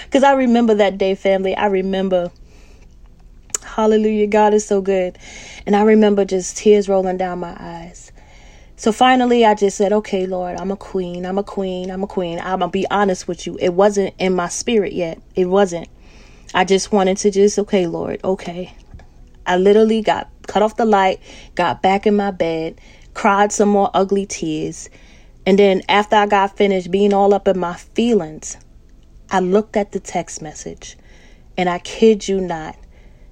Because 0.04 0.22
I 0.22 0.32
remember 0.32 0.74
that 0.74 0.98
day, 0.98 1.14
family. 1.14 1.54
I 1.54 1.66
remember. 1.66 2.30
Hallelujah. 3.62 4.26
God 4.26 4.54
is 4.54 4.64
so 4.64 4.80
good. 4.80 5.18
And 5.66 5.76
I 5.76 5.82
remember 5.82 6.24
just 6.24 6.56
tears 6.56 6.88
rolling 6.88 7.18
down 7.18 7.40
my 7.40 7.56
eyes. 7.58 8.10
So 8.78 8.92
finally, 8.92 9.44
I 9.44 9.56
just 9.56 9.76
said, 9.76 9.92
okay, 9.92 10.24
Lord, 10.24 10.56
I'm 10.56 10.70
a 10.70 10.76
queen. 10.76 11.26
I'm 11.26 11.36
a 11.36 11.42
queen. 11.42 11.90
I'm 11.90 12.04
a 12.04 12.06
queen. 12.06 12.38
I'm 12.38 12.60
going 12.60 12.70
to 12.70 12.72
be 12.72 12.88
honest 12.92 13.26
with 13.26 13.44
you. 13.44 13.58
It 13.60 13.74
wasn't 13.74 14.14
in 14.18 14.34
my 14.34 14.46
spirit 14.46 14.92
yet. 14.92 15.20
It 15.34 15.46
wasn't. 15.46 15.88
I 16.54 16.64
just 16.64 16.92
wanted 16.92 17.16
to 17.18 17.32
just, 17.32 17.58
okay, 17.58 17.88
Lord, 17.88 18.20
okay. 18.22 18.72
I 19.44 19.56
literally 19.56 20.00
got 20.00 20.30
cut 20.46 20.62
off 20.62 20.76
the 20.76 20.84
light, 20.84 21.20
got 21.56 21.82
back 21.82 22.06
in 22.06 22.14
my 22.14 22.30
bed, 22.30 22.80
cried 23.14 23.50
some 23.50 23.68
more 23.68 23.90
ugly 23.94 24.26
tears. 24.26 24.88
And 25.44 25.58
then 25.58 25.82
after 25.88 26.14
I 26.14 26.26
got 26.26 26.56
finished 26.56 26.92
being 26.92 27.12
all 27.12 27.34
up 27.34 27.48
in 27.48 27.58
my 27.58 27.74
feelings, 27.74 28.58
I 29.28 29.40
looked 29.40 29.76
at 29.76 29.90
the 29.90 29.98
text 29.98 30.40
message. 30.40 30.96
And 31.56 31.68
I 31.68 31.80
kid 31.80 32.28
you 32.28 32.40
not, 32.40 32.76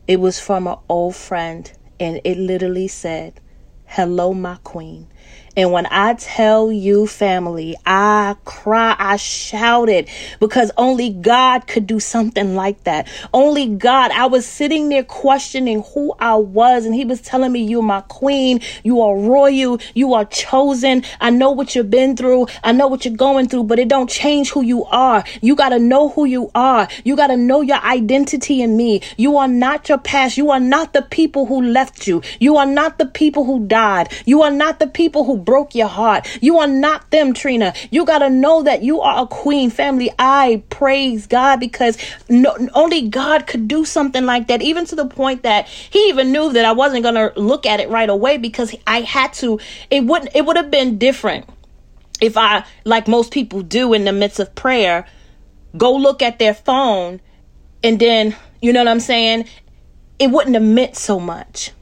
it 0.09 0.19
was 0.19 0.41
from 0.41 0.67
an 0.67 0.79
old 0.89 1.15
friend. 1.15 1.71
And 2.01 2.21
it 2.25 2.37
literally 2.37 2.89
said, 2.89 3.41
Hello, 3.89 4.35
my 4.35 4.59
queen. 4.63 5.09
And 5.57 5.73
when 5.73 5.87
I 5.91 6.15
tell 6.15 6.71
you, 6.71 7.07
family, 7.07 7.77
I 7.87 8.37
cry, 8.45 8.95
I 8.99 9.17
shouted 9.17 10.11
because 10.39 10.71
only 10.77 11.11
God 11.11 11.67
could 11.67 11.87
do 11.87 11.99
something 11.99 12.55
like 12.55 12.85
that. 12.85 13.09
Only 13.33 13.67
God. 13.67 14.11
I 14.11 14.27
was 14.27 14.45
sitting 14.45 14.91
there 14.91 15.03
questioning 15.05 15.83
who 15.95 16.15
I 16.19 16.35
was, 16.35 16.85
and 16.85 16.95
He 16.95 17.07
was 17.07 17.23
telling 17.23 17.53
me, 17.53 17.65
You're 17.65 17.83
my 17.83 18.03
queen, 18.03 18.61
you 18.85 19.01
are 19.01 19.17
royal, 19.17 19.81
you 19.95 20.13
are 20.13 20.27
chosen. 20.27 21.05
I 21.21 21.31
know 21.31 21.53
what 21.53 21.75
you've 21.75 21.91
been 21.91 22.17
through, 22.17 22.49
I 22.63 22.73
know 22.73 22.87
what 22.87 23.07
you're 23.07 23.17
going 23.17 23.49
through, 23.49 23.65
but 23.65 23.79
it 23.79 23.89
don't 23.89 24.11
change 24.11 24.51
who 24.51 24.63
you 24.63 24.85
are. 24.85 25.25
You 25.41 25.57
got 25.57 25.71
to 25.71 25.79
know 25.79 26.11
who 26.11 26.27
you 26.27 26.51
are. 26.55 26.89
You 27.05 27.17
got 27.17 27.29
to 27.29 27.37
know 27.37 27.63
your 27.63 27.83
identity 27.83 28.61
in 28.61 28.77
me. 28.77 29.01
You 29.17 29.39
are 29.39 29.49
not 29.49 29.89
your 29.89 29.99
past. 29.99 30.37
You 30.37 30.51
are 30.51 30.61
not 30.61 30.93
the 30.93 31.03
people 31.03 31.47
who 31.47 31.63
left 31.63 32.07
you. 32.07 32.23
You 32.41 32.57
are 32.59 32.67
not 32.67 32.99
the 32.99 33.07
people 33.07 33.45
who 33.45 33.67
died. 33.67 34.13
You 34.27 34.43
are 34.43 34.51
not 34.51 34.81
the 34.81 34.87
people 34.87 35.25
who 35.25 35.46
broke 35.47 35.75
your 35.75 35.87
heart. 35.87 36.29
You 36.43 36.59
are 36.59 36.67
not 36.67 37.11
them, 37.11 37.33
Trina. 37.33 37.73
You 37.91 38.05
got 38.05 38.19
to 38.19 38.29
know 38.29 38.63
that 38.65 38.83
you 38.83 39.01
are 39.01 39.23
a 39.23 39.27
queen 39.27 39.71
family. 39.71 40.11
I 40.19 40.63
praise 40.69 41.27
God 41.27 41.59
because 41.59 41.97
no, 42.29 42.55
only 42.75 43.09
God 43.09 43.47
could 43.47 43.67
do 43.67 43.87
something 43.87 44.27
like 44.27 44.49
that, 44.49 44.61
even 44.61 44.85
to 44.87 44.95
the 44.95 45.07
point 45.07 45.45
that 45.45 45.67
He 45.67 46.11
even 46.11 46.33
knew 46.33 46.53
that 46.53 46.67
I 46.67 46.73
wasn't 46.73 47.05
going 47.05 47.15
to 47.15 47.33
look 47.41 47.65
at 47.65 47.81
it 47.81 47.89
right 47.89 48.11
away 48.11 48.37
because 48.37 48.75
I 48.87 49.01
had 49.01 49.33
to. 49.35 49.59
It 49.91 50.05
wouldn't, 50.05 50.37
it 50.37 50.45
would 50.45 50.57
have 50.57 50.71
been 50.71 50.99
different 50.99 51.49
if 52.21 52.37
I, 52.37 52.65
like 52.85 53.09
most 53.09 53.33
people 53.33 53.63
do 53.63 53.93
in 53.93 54.05
the 54.05 54.13
midst 54.13 54.41
of 54.41 54.55
prayer, 54.55 55.07
go 55.77 55.95
look 55.95 56.23
at 56.23 56.39
their 56.39 56.55
phone 56.55 57.21
and 57.83 58.01
then, 58.01 58.35
you 58.61 58.73
know 58.73 58.81
what 58.81 58.89
I'm 58.89 59.01
saying? 59.01 59.47
It 60.19 60.29
wouldn't 60.29 60.55
have 60.55 60.65
meant 60.65 60.97
so 60.97 61.21
much. 61.21 61.73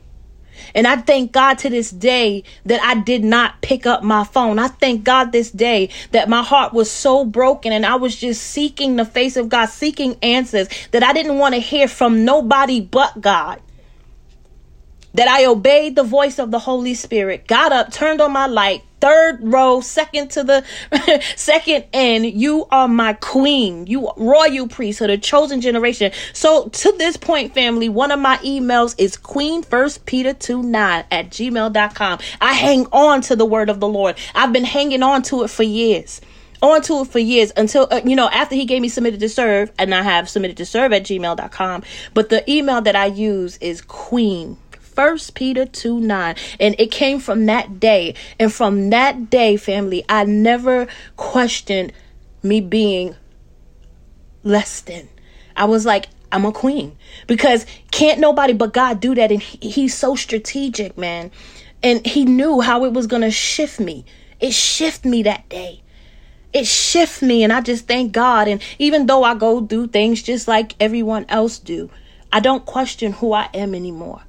And 0.74 0.86
I 0.86 0.96
thank 0.96 1.32
God 1.32 1.58
to 1.58 1.70
this 1.70 1.90
day 1.90 2.44
that 2.66 2.82
I 2.82 3.00
did 3.00 3.24
not 3.24 3.60
pick 3.62 3.86
up 3.86 4.02
my 4.02 4.24
phone. 4.24 4.58
I 4.58 4.68
thank 4.68 5.04
God 5.04 5.32
this 5.32 5.50
day 5.50 5.90
that 6.10 6.28
my 6.28 6.42
heart 6.42 6.72
was 6.72 6.90
so 6.90 7.24
broken 7.24 7.72
and 7.72 7.86
I 7.86 7.94
was 7.96 8.16
just 8.16 8.42
seeking 8.42 8.96
the 8.96 9.04
face 9.04 9.36
of 9.36 9.48
God, 9.48 9.66
seeking 9.66 10.16
answers 10.22 10.68
that 10.90 11.02
I 11.02 11.12
didn't 11.12 11.38
want 11.38 11.54
to 11.54 11.60
hear 11.60 11.88
from 11.88 12.24
nobody 12.24 12.80
but 12.80 13.20
God 13.20 13.60
that 15.14 15.28
I 15.28 15.46
obeyed 15.46 15.94
the 15.94 16.02
voice 16.02 16.38
of 16.38 16.50
the 16.50 16.58
Holy 16.58 16.94
Spirit, 16.94 17.46
got 17.46 17.72
up, 17.72 17.92
turned 17.92 18.20
on 18.20 18.32
my 18.32 18.46
light, 18.46 18.82
third 19.04 19.38
row, 19.42 19.82
second 19.82 20.30
to 20.30 20.42
the 20.42 20.64
second 21.36 21.84
end. 21.92 22.24
You 22.24 22.66
are 22.70 22.88
my 22.88 23.12
queen. 23.12 23.86
You 23.86 24.10
royal 24.16 24.66
priesthood, 24.66 25.10
a 25.10 25.18
chosen 25.18 25.60
generation. 25.60 26.10
So 26.32 26.68
to 26.68 26.92
this 26.96 27.18
point, 27.18 27.52
family, 27.52 27.90
one 27.90 28.10
of 28.10 28.18
my 28.18 28.38
emails 28.38 28.94
is 28.96 29.18
queen 29.18 29.62
first 29.62 30.06
Peter 30.06 30.32
2 30.32 30.62
9 30.62 31.04
at 31.10 31.28
gmail.com. 31.28 32.18
I 32.40 32.54
hang 32.54 32.86
on 32.92 33.20
to 33.22 33.36
the 33.36 33.44
word 33.44 33.68
of 33.68 33.78
the 33.78 33.88
Lord. 33.88 34.16
I've 34.34 34.54
been 34.54 34.64
hanging 34.64 35.02
on 35.02 35.20
to 35.24 35.44
it 35.44 35.50
for 35.50 35.64
years 35.64 36.22
on 36.62 36.80
to 36.80 37.02
it 37.02 37.08
for 37.08 37.18
years 37.18 37.52
until 37.58 37.86
uh, 37.90 38.00
you 38.06 38.16
know 38.16 38.28
after 38.30 38.54
he 38.54 38.64
gave 38.64 38.80
me 38.80 38.88
submitted 38.88 39.20
to 39.20 39.28
serve 39.28 39.70
and 39.78 39.94
i 39.94 40.00
have 40.00 40.30
submitted 40.30 40.56
to 40.56 40.64
serve 40.64 40.92
at 40.92 41.02
gmail.com 41.02 41.82
but 42.14 42.30
the 42.30 42.48
email 42.50 42.80
that 42.80 42.96
i 42.96 43.04
use 43.04 43.58
is 43.58 43.82
queen 43.82 44.56
First 44.94 45.34
Peter 45.34 45.66
2 45.66 46.00
9. 46.00 46.36
And 46.60 46.74
it 46.78 46.90
came 46.90 47.20
from 47.20 47.46
that 47.46 47.80
day. 47.80 48.14
And 48.38 48.52
from 48.52 48.90
that 48.90 49.30
day, 49.30 49.56
family, 49.56 50.04
I 50.08 50.24
never 50.24 50.86
questioned 51.16 51.92
me 52.42 52.60
being 52.60 53.16
less 54.42 54.80
than. 54.80 55.08
I 55.56 55.64
was 55.66 55.86
like, 55.86 56.06
I'm 56.32 56.44
a 56.44 56.52
queen. 56.52 56.96
Because 57.26 57.66
can't 57.90 58.20
nobody 58.20 58.52
but 58.52 58.72
God 58.72 59.00
do 59.00 59.14
that. 59.14 59.30
And 59.30 59.42
he, 59.42 59.70
he's 59.70 59.96
so 59.96 60.16
strategic, 60.16 60.98
man. 60.98 61.30
And 61.82 62.04
he 62.06 62.24
knew 62.24 62.60
how 62.60 62.84
it 62.84 62.92
was 62.92 63.06
going 63.06 63.22
to 63.22 63.30
shift 63.30 63.78
me. 63.78 64.04
It 64.40 64.52
shifted 64.52 65.08
me 65.08 65.22
that 65.24 65.48
day 65.48 65.82
it 66.54 66.68
shifts 66.68 67.20
me 67.20 67.42
and 67.42 67.52
I 67.52 67.60
just 67.60 67.88
thank 67.88 68.12
God. 68.12 68.46
And 68.46 68.62
even 68.78 69.06
though 69.06 69.24
I 69.24 69.34
go 69.34 69.66
through 69.66 69.88
things 69.88 70.22
just 70.22 70.46
like 70.46 70.76
everyone 70.78 71.26
else 71.28 71.58
do, 71.58 71.90
I 72.32 72.40
don't 72.40 72.64
question 72.64 73.12
who 73.12 73.32
I 73.32 73.48
am 73.52 73.74
anymore. 73.74 74.22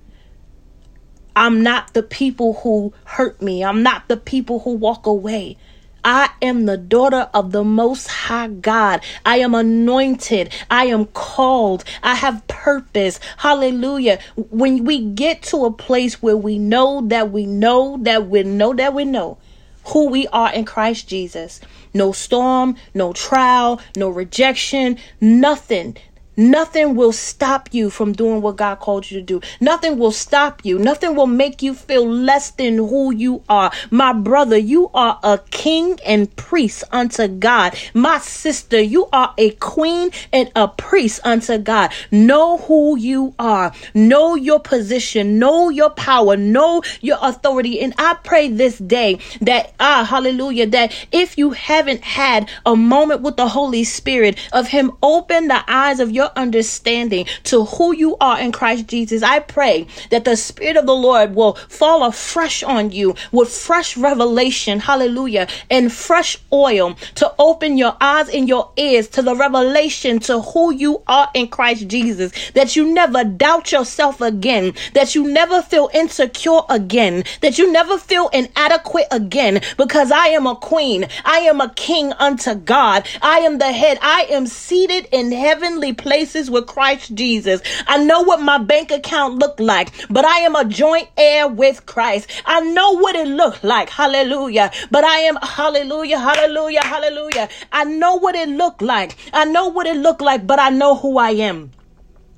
I'm 1.35 1.61
not 1.63 1.93
the 1.93 2.03
people 2.03 2.53
who 2.63 2.93
hurt 3.03 3.41
me. 3.41 3.63
I'm 3.63 3.83
not 3.83 4.07
the 4.07 4.17
people 4.17 4.59
who 4.59 4.71
walk 4.71 5.05
away. 5.05 5.57
I 6.05 6.29
am 6.39 6.65
the 6.65 6.77
daughter 6.77 7.29
of 7.33 7.51
the 7.51 7.63
Most 7.63 8.07
High 8.07 8.47
God. 8.47 9.01
I 9.25 9.37
am 9.37 9.55
anointed. 9.55 10.53
I 10.69 10.85
am 10.85 11.07
called. 11.07 11.83
I 12.03 12.13
have 12.13 12.47
purpose. 12.47 13.19
Hallelujah. 13.37 14.19
When 14.35 14.85
we 14.85 15.03
get 15.03 15.41
to 15.43 15.65
a 15.65 15.71
place 15.71 16.21
where 16.21 16.37
we 16.37 16.59
know 16.59 17.01
that 17.07 17.31
we 17.31 17.47
know 17.47 17.97
that 18.03 18.27
we 18.27 18.43
know 18.43 18.73
that 18.73 18.93
we 18.93 19.03
know 19.03 19.39
who 19.85 20.09
we 20.09 20.27
are 20.27 20.53
in 20.53 20.65
Christ 20.65 21.09
Jesus, 21.09 21.59
no 21.93 22.11
storm, 22.11 22.75
no 22.93 23.11
trial, 23.11 23.81
no 23.95 24.09
rejection, 24.09 24.99
nothing 25.19 25.97
Nothing 26.37 26.95
will 26.95 27.11
stop 27.11 27.69
you 27.73 27.89
from 27.89 28.13
doing 28.13 28.41
what 28.41 28.57
God 28.57 28.79
called 28.79 29.09
you 29.09 29.19
to 29.19 29.25
do. 29.25 29.41
Nothing 29.59 29.97
will 29.97 30.11
stop 30.11 30.65
you. 30.65 30.77
Nothing 30.77 31.15
will 31.15 31.27
make 31.27 31.61
you 31.61 31.73
feel 31.73 32.07
less 32.07 32.51
than 32.51 32.77
who 32.77 33.13
you 33.13 33.43
are. 33.47 33.71
My 33.89 34.13
brother, 34.13 34.57
you 34.57 34.89
are 34.93 35.19
a 35.23 35.39
king 35.51 35.99
and 36.05 36.33
priest 36.35 36.83
unto 36.91 37.27
God. 37.27 37.77
My 37.93 38.19
sister, 38.19 38.81
you 38.81 39.07
are 39.13 39.33
a 39.37 39.51
queen 39.51 40.11
and 40.33 40.51
a 40.55 40.67
priest 40.67 41.21
unto 41.23 41.57
God. 41.57 41.91
Know 42.11 42.57
who 42.57 42.97
you 42.97 43.33
are. 43.39 43.71
Know 43.93 44.35
your 44.35 44.59
position. 44.59 45.39
Know 45.39 45.69
your 45.69 45.89
power. 45.91 46.35
Know 46.35 46.81
your 47.01 47.17
authority. 47.21 47.79
And 47.79 47.93
I 47.97 48.15
pray 48.23 48.49
this 48.49 48.77
day 48.77 49.19
that, 49.41 49.73
ah, 49.79 50.05
hallelujah, 50.09 50.67
that 50.67 50.93
if 51.11 51.37
you 51.37 51.51
haven't 51.51 52.03
had 52.03 52.49
a 52.65 52.75
moment 52.75 53.21
with 53.21 53.37
the 53.37 53.47
Holy 53.47 53.83
Spirit 53.83 54.37
of 54.51 54.67
Him 54.67 54.91
open 55.01 55.47
the 55.47 55.63
eyes 55.67 55.99
of 55.99 56.11
your 56.11 56.24
your 56.25 56.31
understanding 56.35 57.25
to 57.43 57.65
who 57.65 57.95
you 57.95 58.17
are 58.19 58.39
in 58.39 58.51
Christ 58.51 58.87
Jesus. 58.87 59.21
I 59.21 59.39
pray 59.39 59.87
that 60.09 60.25
the 60.25 60.35
Spirit 60.35 60.77
of 60.77 60.85
the 60.85 60.95
Lord 60.95 61.35
will 61.35 61.53
fall 61.69 62.03
afresh 62.03 62.63
on 62.63 62.91
you 62.91 63.15
with 63.31 63.49
fresh 63.49 63.95
revelation, 63.95 64.79
hallelujah, 64.79 65.47
and 65.69 65.91
fresh 65.91 66.37
oil 66.51 66.95
to 67.15 67.31
open 67.37 67.77
your 67.77 67.95
eyes 68.01 68.29
and 68.29 68.47
your 68.47 68.71
ears 68.77 69.07
to 69.09 69.21
the 69.21 69.35
revelation 69.35 70.19
to 70.19 70.41
who 70.41 70.73
you 70.73 71.03
are 71.07 71.29
in 71.33 71.47
Christ 71.47 71.87
Jesus. 71.87 72.31
That 72.53 72.75
you 72.75 72.91
never 72.91 73.23
doubt 73.23 73.71
yourself 73.71 74.21
again, 74.21 74.73
that 74.93 75.13
you 75.13 75.27
never 75.31 75.61
feel 75.61 75.89
insecure 75.93 76.61
again, 76.69 77.23
that 77.41 77.57
you 77.59 77.71
never 77.71 77.97
feel 77.97 78.29
inadequate 78.29 79.07
again, 79.11 79.61
because 79.77 80.11
I 80.11 80.27
am 80.29 80.47
a 80.47 80.55
queen, 80.55 81.07
I 81.23 81.39
am 81.39 81.61
a 81.61 81.73
king 81.75 82.13
unto 82.13 82.55
God, 82.55 83.07
I 83.21 83.39
am 83.39 83.59
the 83.59 83.71
head, 83.71 83.99
I 84.01 84.27
am 84.31 84.47
seated 84.47 85.07
in 85.11 85.31
heavenly 85.31 85.93
places 85.93 86.14
places 86.15 86.49
with 86.49 86.65
Christ 86.65 87.13
Jesus. 87.13 87.59
I 87.87 87.97
know 88.01 88.21
what 88.21 88.39
my 88.39 88.57
bank 88.57 88.89
account 88.89 89.37
looked 89.37 89.59
like, 89.59 89.89
but 90.09 90.23
I 90.23 90.37
am 90.47 90.55
a 90.55 90.63
joint 90.63 91.09
heir 91.17 91.45
with 91.45 91.85
Christ. 91.85 92.29
I 92.45 92.61
know 92.61 92.93
what 92.93 93.17
it 93.17 93.27
looked 93.27 93.65
like. 93.65 93.89
Hallelujah. 93.89 94.71
But 94.91 95.03
I 95.03 95.17
am 95.29 95.35
hallelujah, 95.41 96.17
hallelujah, 96.17 96.85
hallelujah. 96.85 97.49
I 97.73 97.83
know 97.83 98.15
what 98.15 98.33
it 98.35 98.47
looked 98.47 98.81
like. 98.81 99.17
I 99.33 99.43
know 99.43 99.67
what 99.67 99.87
it 99.87 99.97
looked 99.97 100.21
like, 100.21 100.47
but 100.47 100.57
I 100.57 100.69
know 100.69 100.95
who 100.95 101.17
I 101.17 101.31
am. 101.31 101.71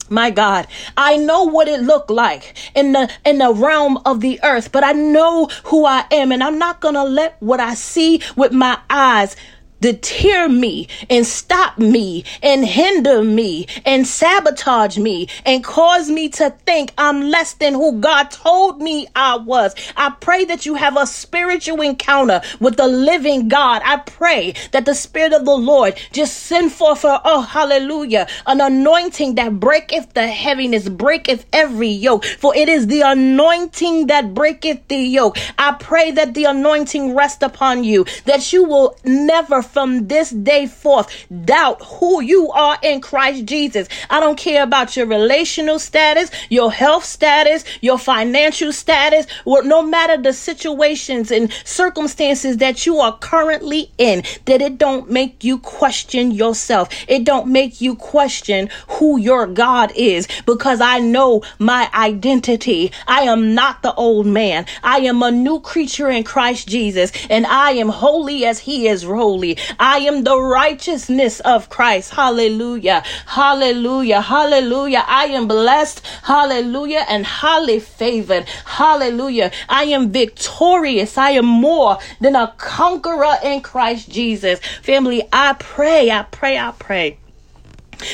My 0.09 0.31
God, 0.31 0.65
I 0.95 1.17
know 1.17 1.43
what 1.43 1.67
it 1.67 1.81
looked 1.81 2.09
like 2.09 2.55
in 2.73 2.93
the 2.93 3.11
in 3.25 3.39
the 3.39 3.53
realm 3.53 3.97
of 4.05 4.21
the 4.21 4.39
earth, 4.41 4.71
but 4.71 4.83
I 4.83 4.93
know 4.93 5.49
who 5.65 5.85
I 5.85 6.05
am 6.11 6.31
and 6.31 6.41
I'm 6.41 6.57
not 6.57 6.79
going 6.79 6.95
to 6.95 7.03
let 7.03 7.35
what 7.41 7.59
I 7.59 7.73
see 7.73 8.21
with 8.37 8.53
my 8.53 8.79
eyes 8.89 9.35
deter 9.81 10.49
me 10.49 10.87
and 11.09 11.25
stop 11.25 11.77
me 11.77 12.23
and 12.41 12.65
hinder 12.65 13.23
me 13.23 13.67
and 13.85 14.07
sabotage 14.07 14.97
me 14.97 15.27
and 15.45 15.63
cause 15.63 16.09
me 16.09 16.29
to 16.29 16.49
think 16.65 16.93
I'm 16.97 17.29
less 17.29 17.53
than 17.53 17.73
who 17.73 17.99
God 17.99 18.31
told 18.31 18.81
me 18.81 19.07
I 19.15 19.37
was. 19.37 19.75
I 19.95 20.11
pray 20.19 20.45
that 20.45 20.65
you 20.65 20.75
have 20.75 20.97
a 20.97 21.05
spiritual 21.05 21.81
encounter 21.81 22.41
with 22.59 22.77
the 22.77 22.87
living 22.87 23.47
God. 23.47 23.81
I 23.85 23.97
pray 23.97 24.53
that 24.71 24.85
the 24.85 24.95
Spirit 24.95 25.33
of 25.33 25.45
the 25.45 25.55
Lord 25.55 25.99
just 26.11 26.37
send 26.37 26.71
forth 26.71 27.03
a, 27.03 27.21
oh, 27.23 27.41
hallelujah, 27.41 28.27
an 28.45 28.61
anointing 28.61 29.35
that 29.35 29.59
breaketh 29.59 30.13
the 30.13 30.27
heaviness, 30.27 30.89
breaketh 30.89 31.45
every 31.53 31.89
yoke. 31.89 32.25
For 32.25 32.55
it 32.55 32.69
is 32.69 32.87
the 32.87 33.01
anointing 33.01 34.07
that 34.07 34.33
breaketh 34.33 34.87
the 34.87 34.97
yoke. 34.97 35.37
I 35.57 35.73
pray 35.73 36.11
that 36.11 36.33
the 36.33 36.45
anointing 36.45 37.15
rest 37.15 37.43
upon 37.43 37.83
you, 37.83 38.05
that 38.25 38.51
you 38.53 38.63
will 38.63 38.97
never 39.03 39.61
from 39.67 40.07
this 40.07 40.29
day 40.31 40.67
forth 40.67 41.07
doubt 41.45 41.81
who 41.83 42.21
you 42.21 42.51
are 42.51 42.77
in 42.81 43.01
Christ 43.01 43.45
Jesus. 43.45 43.87
I 44.09 44.19
don't 44.19 44.37
care 44.37 44.63
about 44.63 44.95
your 44.95 45.05
relational 45.05 45.79
status, 45.79 46.31
your 46.49 46.71
health 46.71 47.05
status, 47.05 47.63
your 47.81 47.97
financial 47.97 48.71
status, 48.73 49.27
or 49.45 49.63
no 49.63 49.81
matter 49.81 50.21
the 50.21 50.33
situations 50.33 51.31
and 51.31 51.51
circumstances 51.65 52.57
that 52.57 52.85
you 52.85 52.97
are 52.97 53.17
currently 53.17 53.91
in, 53.97 54.23
that 54.45 54.61
it 54.61 54.77
don't 54.77 55.09
make 55.09 55.43
you 55.43 55.59
question 55.59 56.31
yourself. 56.31 56.89
It 57.07 57.23
don't 57.23 57.47
make 57.47 57.81
you 57.81 57.95
question 57.95 58.69
who 58.87 59.19
your 59.19 59.47
God 59.47 59.91
is 59.95 60.27
because 60.45 60.81
I 60.81 60.99
know 60.99 61.43
my 61.59 61.89
identity. 61.93 62.91
I 63.07 63.21
am 63.21 63.53
not 63.53 63.83
the 63.83 63.93
old 63.93 64.25
man. 64.25 64.65
I 64.83 64.99
am 64.99 65.21
a 65.23 65.31
new 65.31 65.59
creature 65.59 66.09
in 66.09 66.23
Christ 66.23 66.67
Jesus 66.67 67.11
and 67.29 67.45
I 67.45 67.71
am 67.71 67.89
holy 67.89 68.45
as 68.45 68.59
he 68.59 68.87
is 68.87 69.03
holy. 69.03 69.56
I 69.79 69.99
am 69.99 70.23
the 70.23 70.39
righteousness 70.39 71.39
of 71.41 71.69
Christ. 71.69 72.13
Hallelujah. 72.13 73.03
Hallelujah. 73.25 74.21
Hallelujah. 74.21 75.03
I 75.07 75.25
am 75.25 75.47
blessed. 75.47 76.05
Hallelujah. 76.23 77.05
And 77.09 77.25
highly 77.25 77.79
favored. 77.79 78.47
Hallelujah. 78.65 79.51
I 79.69 79.83
am 79.85 80.11
victorious. 80.11 81.17
I 81.17 81.31
am 81.31 81.45
more 81.45 81.97
than 82.19 82.35
a 82.35 82.53
conqueror 82.57 83.35
in 83.43 83.61
Christ 83.61 84.09
Jesus. 84.09 84.59
Family, 84.81 85.23
I 85.31 85.53
pray, 85.53 86.11
I 86.11 86.23
pray, 86.23 86.57
I 86.57 86.71
pray 86.77 87.17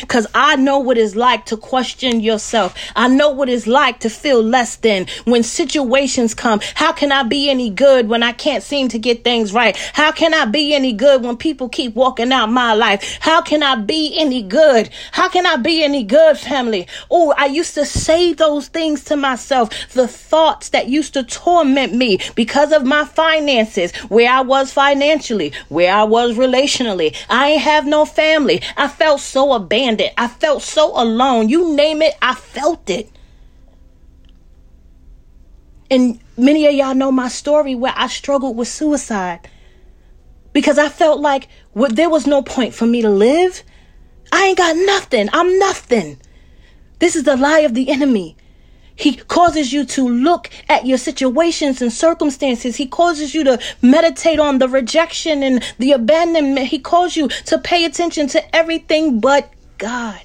because 0.02 0.28
I 0.34 0.56
know 0.56 0.80
what 0.80 0.98
it's 0.98 1.15
like 1.15 1.46
to 1.48 1.58
question 1.58 2.19
yourself. 2.19 2.76
I 2.96 3.08
know 3.08 3.30
what 3.30 3.50
it's 3.50 3.67
like 3.67 4.00
to 4.02 4.10
feel 4.10 4.41
less 4.41 4.76
than 4.78 5.08
when 5.26 5.43
situations 5.43 6.34
come. 6.34 6.62
How 6.76 6.91
can 6.91 7.12
I 7.12 7.24
be 7.24 7.50
any 7.50 7.69
good 7.69 8.10
when 8.10 8.24
I 8.24 8.32
can't 8.32 8.63
seem 8.63 8.88
to 8.89 9.00
get 9.00 9.24
things 9.24 9.54
right? 9.54 9.76
How 9.93 10.12
can 10.12 10.34
I 10.34 10.46
be 10.46 10.74
any 10.74 10.93
good 10.93 11.24
when 11.24 11.38
people 11.38 11.69
keep 11.69 11.96
walking 11.96 12.32
out 12.32 12.48
my 12.48 12.74
life? 12.74 13.17
How 13.22 13.41
can 13.41 13.63
I 13.63 13.76
be 13.76 14.15
any 14.17 14.41
good? 14.41 14.89
How 15.12 15.30
can 15.30 15.46
I 15.46 15.58
be 15.58 15.84
any 15.84 16.04
good, 16.04 16.38
family? 16.38 16.88
Oh, 17.10 17.34
I 17.38 17.46
used 17.46 17.74
to 17.76 17.86
say 17.86 18.34
those 18.34 18.67
things 18.67 19.04
to 19.06 19.15
myself. 19.15 19.69
The 19.89 20.08
thoughts 20.08 20.69
that 20.69 20.88
used 20.88 21.13
to 21.13 21.24
torment 21.24 21.93
me 21.93 22.19
because 22.36 22.72
of 22.72 22.86
my 22.86 23.06
finances, 23.06 23.93
where 24.10 24.32
I 24.32 24.41
was 24.41 24.72
financially, 24.72 25.54
where 25.69 25.93
I 25.93 26.04
was 26.04 26.36
relationally. 26.36 27.15
I 27.30 27.52
ain't 27.52 27.62
have 27.62 27.86
no 27.86 28.06
family. 28.06 28.62
I 28.78 28.88
felt 28.88 29.19
so 29.19 29.54
abandoned 29.54 29.72
abandoned. 29.73 30.12
I 30.17 30.27
felt 30.27 30.62
so 30.62 30.91
alone. 31.01 31.49
You 31.49 31.75
name 31.75 32.01
it, 32.01 32.15
I 32.21 32.36
felt 32.36 32.89
it. 32.89 33.09
And 35.89 36.19
many 36.38 36.65
of 36.67 36.73
y'all 36.73 36.95
know 36.95 37.12
my 37.12 37.27
story 37.27 37.75
where 37.75 37.93
I 37.95 38.07
struggled 38.07 38.55
with 38.55 38.67
suicide 38.67 39.49
because 40.53 40.77
I 40.77 40.89
felt 40.89 41.19
like 41.19 41.47
well, 41.73 41.91
there 41.91 42.09
was 42.09 42.27
no 42.27 42.41
point 42.41 42.73
for 42.73 42.86
me 42.86 43.01
to 43.01 43.09
live. 43.09 43.63
I 44.31 44.47
ain't 44.47 44.57
got 44.57 44.75
nothing. 44.75 45.29
I'm 45.33 45.57
nothing. 45.59 46.19
This 46.99 47.15
is 47.15 47.23
the 47.23 47.36
lie 47.36 47.59
of 47.59 47.73
the 47.73 47.89
enemy. 47.89 48.38
He 48.95 49.15
causes 49.15 49.73
you 49.73 49.86
to 49.86 50.07
look 50.07 50.51
at 50.69 50.86
your 50.86 50.99
situations 50.99 51.81
and 51.81 51.91
circumstances. 51.91 52.75
He 52.75 52.86
causes 52.86 53.33
you 53.33 53.43
to 53.43 53.59
meditate 53.81 54.39
on 54.39 54.59
the 54.59 54.69
rejection 54.69 55.41
and 55.41 55.63
the 55.79 55.93
abandonment. 55.93 56.67
He 56.67 56.77
calls 56.77 57.15
you 57.15 57.27
to 57.27 57.57
pay 57.57 57.86
attention 57.86 58.27
to 58.27 58.55
everything 58.55 59.19
but 59.19 59.53
God. 59.84 60.22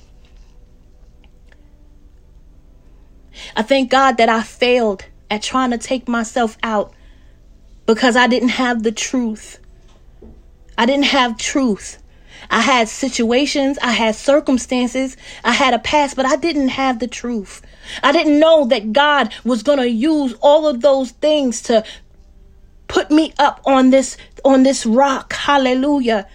I 3.56 3.62
thank 3.62 3.90
God 3.90 4.16
that 4.18 4.28
I 4.28 4.44
failed 4.44 5.04
at 5.28 5.42
trying 5.42 5.72
to 5.72 5.78
take 5.78 6.06
myself 6.06 6.56
out 6.62 6.94
because 7.84 8.14
I 8.14 8.28
didn't 8.28 8.50
have 8.50 8.84
the 8.84 8.92
truth. 8.92 9.58
I 10.76 10.86
didn't 10.86 11.06
have 11.06 11.38
truth. 11.38 12.00
I 12.48 12.60
had 12.60 12.88
situations, 12.88 13.78
I 13.82 13.90
had 13.90 14.14
circumstances, 14.14 15.16
I 15.42 15.54
had 15.54 15.74
a 15.74 15.80
past, 15.80 16.14
but 16.14 16.24
I 16.24 16.36
didn't 16.36 16.68
have 16.68 17.00
the 17.00 17.08
truth. 17.08 17.60
I 18.00 18.12
didn't 18.12 18.38
know 18.38 18.64
that 18.66 18.92
God 18.92 19.34
was 19.42 19.64
going 19.64 19.78
to 19.78 19.90
use 19.90 20.34
all 20.40 20.68
of 20.68 20.82
those 20.82 21.10
things 21.10 21.62
to 21.62 21.84
put 22.86 23.10
me 23.10 23.34
up 23.40 23.60
on 23.64 23.90
this 23.90 24.16
on 24.44 24.62
this 24.62 24.86
rock. 24.86 25.32
Hallelujah. 25.32 26.28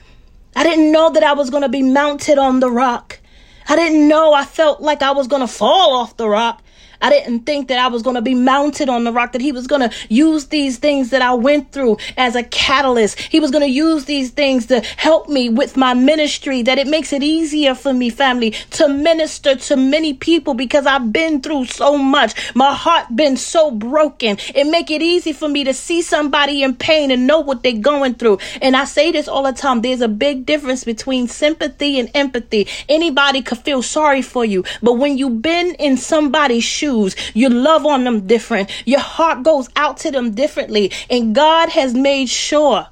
I 0.55 0.63
didn't 0.63 0.91
know 0.91 1.09
that 1.11 1.23
I 1.23 1.33
was 1.33 1.49
going 1.49 1.63
to 1.63 1.69
be 1.69 1.83
mounted 1.83 2.37
on 2.37 2.59
the 2.59 2.71
rock. 2.71 3.19
I 3.67 3.75
didn't 3.75 4.07
know 4.07 4.33
I 4.33 4.45
felt 4.45 4.81
like 4.81 5.01
I 5.01 5.11
was 5.11 5.27
going 5.27 5.41
to 5.41 5.47
fall 5.47 5.95
off 5.95 6.17
the 6.17 6.27
rock. 6.27 6.62
I 7.03 7.09
didn't 7.09 7.41
think 7.41 7.67
that 7.67 7.79
I 7.79 7.87
was 7.87 8.01
going 8.01 8.15
to 8.15 8.21
be 8.21 8.33
mounted 8.33 8.87
on 8.87 9.03
the 9.03 9.11
rock, 9.11 9.33
that 9.33 9.41
he 9.41 9.51
was 9.51 9.67
going 9.67 9.87
to 9.87 9.95
use 10.07 10.47
these 10.47 10.77
things 10.77 11.09
that 11.09 11.21
I 11.21 11.33
went 11.33 11.73
through 11.73 11.97
as 12.15 12.35
a 12.35 12.43
catalyst. 12.43 13.19
He 13.19 13.41
was 13.41 13.51
going 13.51 13.63
to 13.63 13.69
use 13.69 14.05
these 14.05 14.31
things 14.31 14.67
to 14.67 14.79
help 14.79 15.27
me 15.27 15.49
with 15.49 15.75
my 15.75 15.93
ministry, 15.93 16.61
that 16.61 16.79
it 16.79 16.87
makes 16.87 17.11
it 17.11 17.21
easier 17.21 17.75
for 17.75 17.93
me, 17.93 18.09
family, 18.09 18.51
to 18.51 18.87
minister 18.87 19.55
to 19.55 19.75
many 19.75 20.13
people 20.13 20.53
because 20.53 20.85
I've 20.85 21.11
been 21.11 21.41
through 21.41 21.65
so 21.65 21.97
much. 21.97 22.55
My 22.55 22.73
heart 22.73 23.13
been 23.13 23.35
so 23.35 23.69
broken. 23.69 24.37
It 24.55 24.65
make 24.67 24.89
it 24.89 25.01
easy 25.01 25.33
for 25.33 25.49
me 25.49 25.65
to 25.65 25.73
see 25.73 26.01
somebody 26.01 26.63
in 26.63 26.73
pain 26.73 27.11
and 27.11 27.27
know 27.27 27.41
what 27.41 27.63
they're 27.63 27.73
going 27.73 28.15
through. 28.15 28.39
And 28.61 28.77
I 28.77 28.85
say 28.85 29.11
this 29.11 29.27
all 29.27 29.43
the 29.43 29.51
time. 29.51 29.81
There's 29.81 29.99
a 29.99 30.07
big 30.07 30.45
difference 30.45 30.85
between 30.85 31.27
sympathy 31.27 31.99
and 31.99 32.09
empathy. 32.13 32.69
Anybody 32.87 33.41
could 33.41 33.57
feel 33.57 33.81
sorry 33.81 34.21
for 34.21 34.45
you, 34.45 34.63
but 34.81 34.93
when 34.93 35.17
you've 35.17 35.41
been 35.41 35.75
in 35.75 35.97
somebody's 35.97 36.63
shoes, 36.63 36.92
choose. 36.93 37.15
You 37.33 37.49
love 37.49 37.85
on 37.85 38.03
them 38.03 38.27
different. 38.27 38.69
Your 38.85 38.99
heart 38.99 39.43
goes 39.43 39.69
out 39.75 39.97
to 39.97 40.11
them 40.11 40.33
differently. 40.33 40.91
And 41.09 41.35
God 41.35 41.69
has 41.69 41.93
made 41.93 42.29
sure 42.29 42.87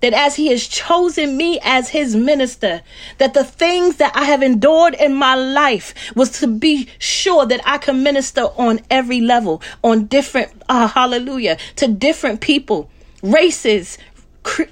that 0.00 0.12
as 0.12 0.36
he 0.36 0.48
has 0.48 0.66
chosen 0.66 1.36
me 1.36 1.58
as 1.62 1.88
his 1.88 2.14
minister, 2.14 2.82
that 3.18 3.34
the 3.34 3.44
things 3.44 3.96
that 3.96 4.14
I 4.14 4.24
have 4.24 4.42
endured 4.42 4.94
in 4.94 5.14
my 5.14 5.34
life 5.34 5.92
was 6.14 6.38
to 6.40 6.46
be 6.46 6.88
sure 6.98 7.46
that 7.46 7.60
I 7.66 7.78
can 7.78 8.02
minister 8.02 8.42
on 8.42 8.80
every 8.90 9.20
level, 9.20 9.60
on 9.82 10.06
different, 10.06 10.50
uh, 10.68 10.86
hallelujah, 10.86 11.58
to 11.76 11.88
different 11.88 12.40
people, 12.40 12.90
races. 13.22 13.98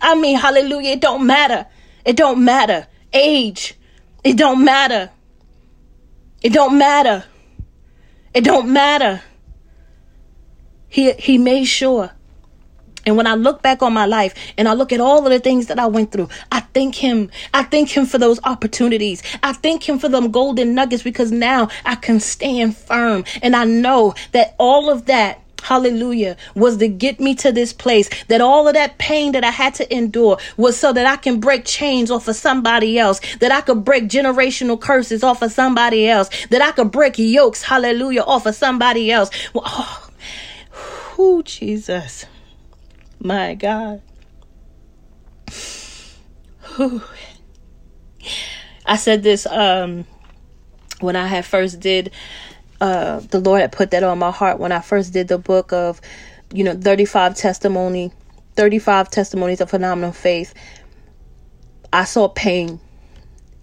I 0.00 0.14
mean, 0.14 0.38
hallelujah, 0.38 0.92
it 0.92 1.00
don't 1.00 1.26
matter. 1.26 1.66
It 2.04 2.16
don't 2.16 2.44
matter. 2.44 2.86
Age. 3.12 3.74
It 4.22 4.36
don't 4.36 4.64
matter. 4.64 5.10
It 6.40 6.52
don't 6.52 6.78
matter. 6.78 7.24
It 8.36 8.44
don't 8.44 8.72
matter. 8.72 9.22
He, 10.88 11.12
he 11.12 11.38
made 11.38 11.64
sure 11.64 12.12
and 13.06 13.16
when 13.16 13.28
I 13.28 13.34
look 13.34 13.62
back 13.62 13.82
on 13.82 13.92
my 13.92 14.04
life 14.04 14.34
and 14.58 14.68
I 14.68 14.72
look 14.74 14.92
at 14.92 15.00
all 15.00 15.24
of 15.24 15.32
the 15.32 15.38
things 15.38 15.68
that 15.68 15.78
I 15.78 15.86
went 15.86 16.10
through, 16.10 16.28
I 16.50 16.60
thank 16.60 16.96
him. 16.96 17.30
I 17.54 17.62
thank 17.62 17.96
him 17.96 18.04
for 18.04 18.18
those 18.18 18.40
opportunities. 18.42 19.22
I 19.44 19.52
thank 19.52 19.88
him 19.88 20.00
for 20.00 20.08
them 20.08 20.32
golden 20.32 20.74
nuggets 20.74 21.04
because 21.04 21.30
now 21.30 21.68
I 21.84 21.94
can 21.94 22.18
stand 22.18 22.76
firm. 22.76 23.24
And 23.42 23.54
I 23.54 23.64
know 23.64 24.14
that 24.32 24.56
all 24.58 24.90
of 24.90 25.06
that 25.06 25.40
hallelujah, 25.62 26.36
was 26.54 26.76
to 26.78 26.88
get 26.88 27.20
me 27.20 27.34
to 27.36 27.52
this 27.52 27.72
place. 27.72 28.08
That 28.28 28.40
all 28.40 28.68
of 28.68 28.74
that 28.74 28.98
pain 28.98 29.32
that 29.32 29.44
I 29.44 29.50
had 29.50 29.74
to 29.76 29.94
endure 29.94 30.38
was 30.56 30.76
so 30.76 30.92
that 30.92 31.06
I 31.06 31.16
can 31.16 31.40
break 31.40 31.64
chains 31.64 32.10
off 32.10 32.28
of 32.28 32.36
somebody 32.36 32.98
else, 32.98 33.20
that 33.40 33.52
I 33.52 33.60
could 33.60 33.84
break 33.84 34.04
generational 34.04 34.80
curses 34.80 35.22
off 35.22 35.42
of 35.42 35.52
somebody 35.52 36.08
else, 36.08 36.30
that 36.50 36.62
I 36.62 36.72
could 36.72 36.90
break 36.90 37.18
yokes, 37.18 37.62
hallelujah, 37.62 38.22
off 38.22 38.46
of 38.46 38.54
somebody 38.54 39.10
else. 39.10 39.30
Oh, 39.54 41.42
Jesus. 41.44 42.26
My 43.18 43.54
God. 43.54 44.02
Whew. 46.76 47.02
I 48.88 48.96
said 48.96 49.24
this 49.24 49.46
um 49.46 50.06
when 51.00 51.16
I 51.16 51.26
had 51.26 51.44
first 51.44 51.80
did 51.80 52.12
uh 52.80 53.20
the 53.30 53.40
Lord 53.40 53.60
had 53.60 53.72
put 53.72 53.90
that 53.92 54.02
on 54.02 54.18
my 54.18 54.30
heart 54.30 54.58
when 54.58 54.72
I 54.72 54.80
first 54.80 55.12
did 55.12 55.28
the 55.28 55.38
book 55.38 55.72
of 55.72 56.00
you 56.52 56.64
know 56.64 56.74
35 56.74 57.34
testimony 57.36 58.12
35 58.56 59.10
testimonies 59.10 59.60
of 59.60 59.70
phenomenal 59.70 60.12
faith. 60.12 60.54
I 61.92 62.04
saw 62.04 62.28
pain. 62.28 62.80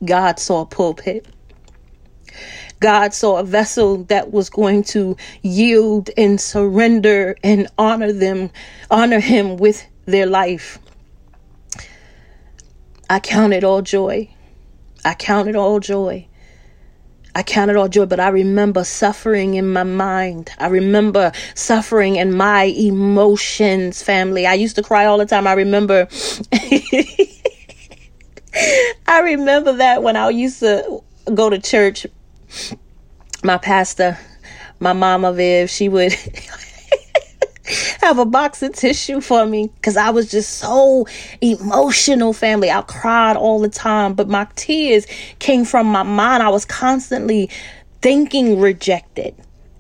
God 0.06 0.40
saw 0.40 0.62
a 0.62 0.66
pulpit. 0.66 1.28
God 2.80 3.14
saw 3.14 3.38
a 3.38 3.44
vessel 3.44 4.04
that 4.06 4.32
was 4.32 4.50
going 4.50 4.84
to 4.86 5.18
yield 5.42 6.10
and 6.18 6.40
surrender 6.40 7.36
and 7.44 7.68
honor 7.78 8.12
them, 8.12 8.52
honor 8.92 9.20
him 9.20 9.58
with 9.58 9.86
their 10.06 10.26
life. 10.26 10.80
I 13.10 13.20
counted 13.20 13.64
all 13.64 13.82
joy. 13.82 14.30
I 15.06 15.14
counted 15.14 15.56
all 15.56 15.80
joy. 15.80 16.28
I 17.36 17.44
counted 17.44 17.76
all 17.76 17.90
joy, 17.90 18.06
but 18.06 18.20
I 18.20 18.30
remember 18.30 18.84
suffering 18.84 19.56
in 19.56 19.74
my 19.74 19.84
mind. 19.84 20.52
I 20.60 20.68
remember 20.68 21.32
suffering 21.56 22.18
in 22.18 22.36
my 22.36 22.64
emotions, 22.66 24.04
family. 24.04 24.46
I 24.46 24.54
used 24.54 24.76
to 24.76 24.84
cry 24.84 25.06
all 25.06 25.18
the 25.18 25.26
time. 25.26 25.48
I 25.48 25.54
remember 25.54 26.08
I 29.08 29.20
remember 29.22 29.74
that 29.74 30.04
when 30.04 30.16
I 30.16 30.30
used 30.30 30.60
to 30.60 31.02
go 31.34 31.50
to 31.50 31.58
church 31.60 32.06
my 33.44 33.58
pastor, 33.58 34.18
my 34.80 34.94
mama 34.94 35.34
Viv, 35.34 35.70
she 35.70 35.90
would 35.90 36.14
have 38.04 38.20
a 38.20 38.26
box 38.26 38.62
of 38.62 38.74
tissue 38.74 39.22
for 39.22 39.46
me 39.46 39.70
because 39.76 39.96
I 39.96 40.10
was 40.10 40.30
just 40.30 40.58
so 40.58 41.08
emotional, 41.42 42.34
family. 42.34 42.70
I 42.70 42.82
cried 42.82 43.38
all 43.38 43.60
the 43.60 43.70
time, 43.70 44.14
but 44.14 44.28
my 44.28 44.46
tears 44.56 45.08
came 45.40 45.64
from 45.64 45.88
my 45.88 46.04
mind. 46.04 46.44
I 46.44 46.50
was 46.50 46.66
constantly 46.66 47.50
thinking 48.02 48.60
rejected. 48.60 49.34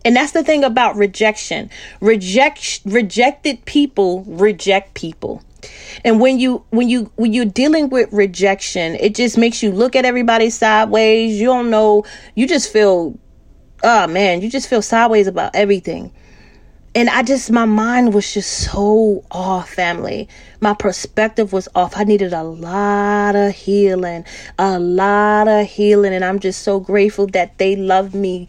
And 0.05 0.15
that's 0.15 0.31
the 0.31 0.43
thing 0.43 0.63
about 0.63 0.95
rejection. 0.95 1.69
Reject 2.01 2.81
rejected 2.85 3.63
people 3.65 4.23
reject 4.23 4.93
people. 4.93 5.41
And 6.03 6.19
when 6.19 6.39
you 6.39 6.65
when 6.71 6.89
you 6.89 7.11
when 7.15 7.33
you're 7.33 7.45
dealing 7.45 7.89
with 7.89 8.11
rejection, 8.11 8.95
it 8.95 9.15
just 9.15 9.37
makes 9.37 9.61
you 9.63 9.71
look 9.71 9.95
at 9.95 10.05
everybody 10.05 10.49
sideways. 10.49 11.39
You 11.39 11.47
don't 11.47 11.69
know, 11.69 12.05
you 12.35 12.47
just 12.47 12.71
feel 12.71 13.17
oh 13.83 14.07
man, 14.07 14.41
you 14.41 14.49
just 14.49 14.69
feel 14.69 14.81
sideways 14.81 15.27
about 15.27 15.55
everything. 15.55 16.11
And 16.95 17.09
I 17.09 17.23
just, 17.23 17.49
my 17.49 17.65
mind 17.65 18.13
was 18.13 18.31
just 18.31 18.71
so 18.71 19.23
off, 19.31 19.71
family. 19.71 20.29
My 20.61 20.75
perspective 20.75 21.51
was 21.51 21.67
off. 21.73 21.97
I 21.97 22.03
needed 22.03 22.33
a 22.33 22.43
lot 22.43 23.35
of 23.35 23.51
healing, 23.53 24.25
a 24.59 24.77
lot 24.79 25.47
of 25.47 25.65
healing. 25.65 26.13
And 26.13 26.23
I'm 26.23 26.37
just 26.37 26.61
so 26.61 26.79
grateful 26.79 27.25
that 27.27 27.57
they 27.57 27.75
loved 27.75 28.13
me 28.13 28.47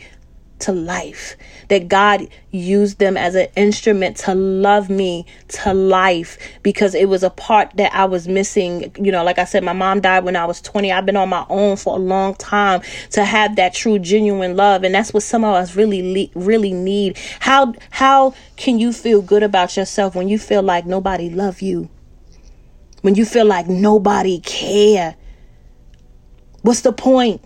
to 0.61 0.73
life. 0.73 1.37
That 1.69 1.89
God 1.89 2.29
used 2.51 2.99
them 2.99 3.17
as 3.17 3.35
an 3.35 3.49
instrument 3.57 4.17
to 4.19 4.35
love 4.35 4.91
me 4.91 5.27
to 5.49 5.75
life 5.75 6.39
because 6.63 6.95
it 6.95 7.09
was 7.09 7.23
a 7.23 7.31
part 7.31 7.73
that 7.77 7.95
I 7.95 8.05
was 8.05 8.29
missing. 8.29 8.93
You 8.99 9.13
know, 9.13 9.25
like 9.25 9.39
I 9.39 9.45
said, 9.45 9.65
my 9.65 9.73
mom 9.73 10.01
died 10.01 10.25
when 10.25 10.37
I 10.37 10.45
was 10.45 10.61
20. 10.61 10.93
I've 10.93 11.07
been 11.07 11.17
on 11.17 11.29
my 11.29 11.45
own 11.49 11.77
for 11.77 11.97
a 11.97 12.01
long 12.01 12.35
time 12.35 12.83
to 13.11 13.25
have 13.25 13.57
that 13.57 13.75
true, 13.75 13.99
genuine 13.99 14.57
love. 14.57 14.85
And 14.85 14.95
that's 14.95 15.13
what 15.13 15.23
some 15.23 15.45
of 15.45 15.55
us 15.55 15.77
really, 15.77 16.31
really 16.35 16.73
need. 16.73 17.19
How, 17.41 17.75
how 17.91 18.35
can 18.57 18.79
you 18.79 18.93
feel 18.93 19.23
good 19.23 19.43
about 19.43 19.77
yourself 19.77 20.15
when 20.15 20.29
you 20.29 20.39
feel 20.39 20.63
like 20.63 20.87
nobody 20.87 21.31
love 21.31 21.61
you? 21.61 21.89
When 23.03 23.15
you 23.15 23.27
feel 23.27 23.45
like 23.45 23.69
nobody 23.69 24.41
care? 24.41 25.17
What's 26.63 26.81
the 26.81 26.93
point? 26.93 27.43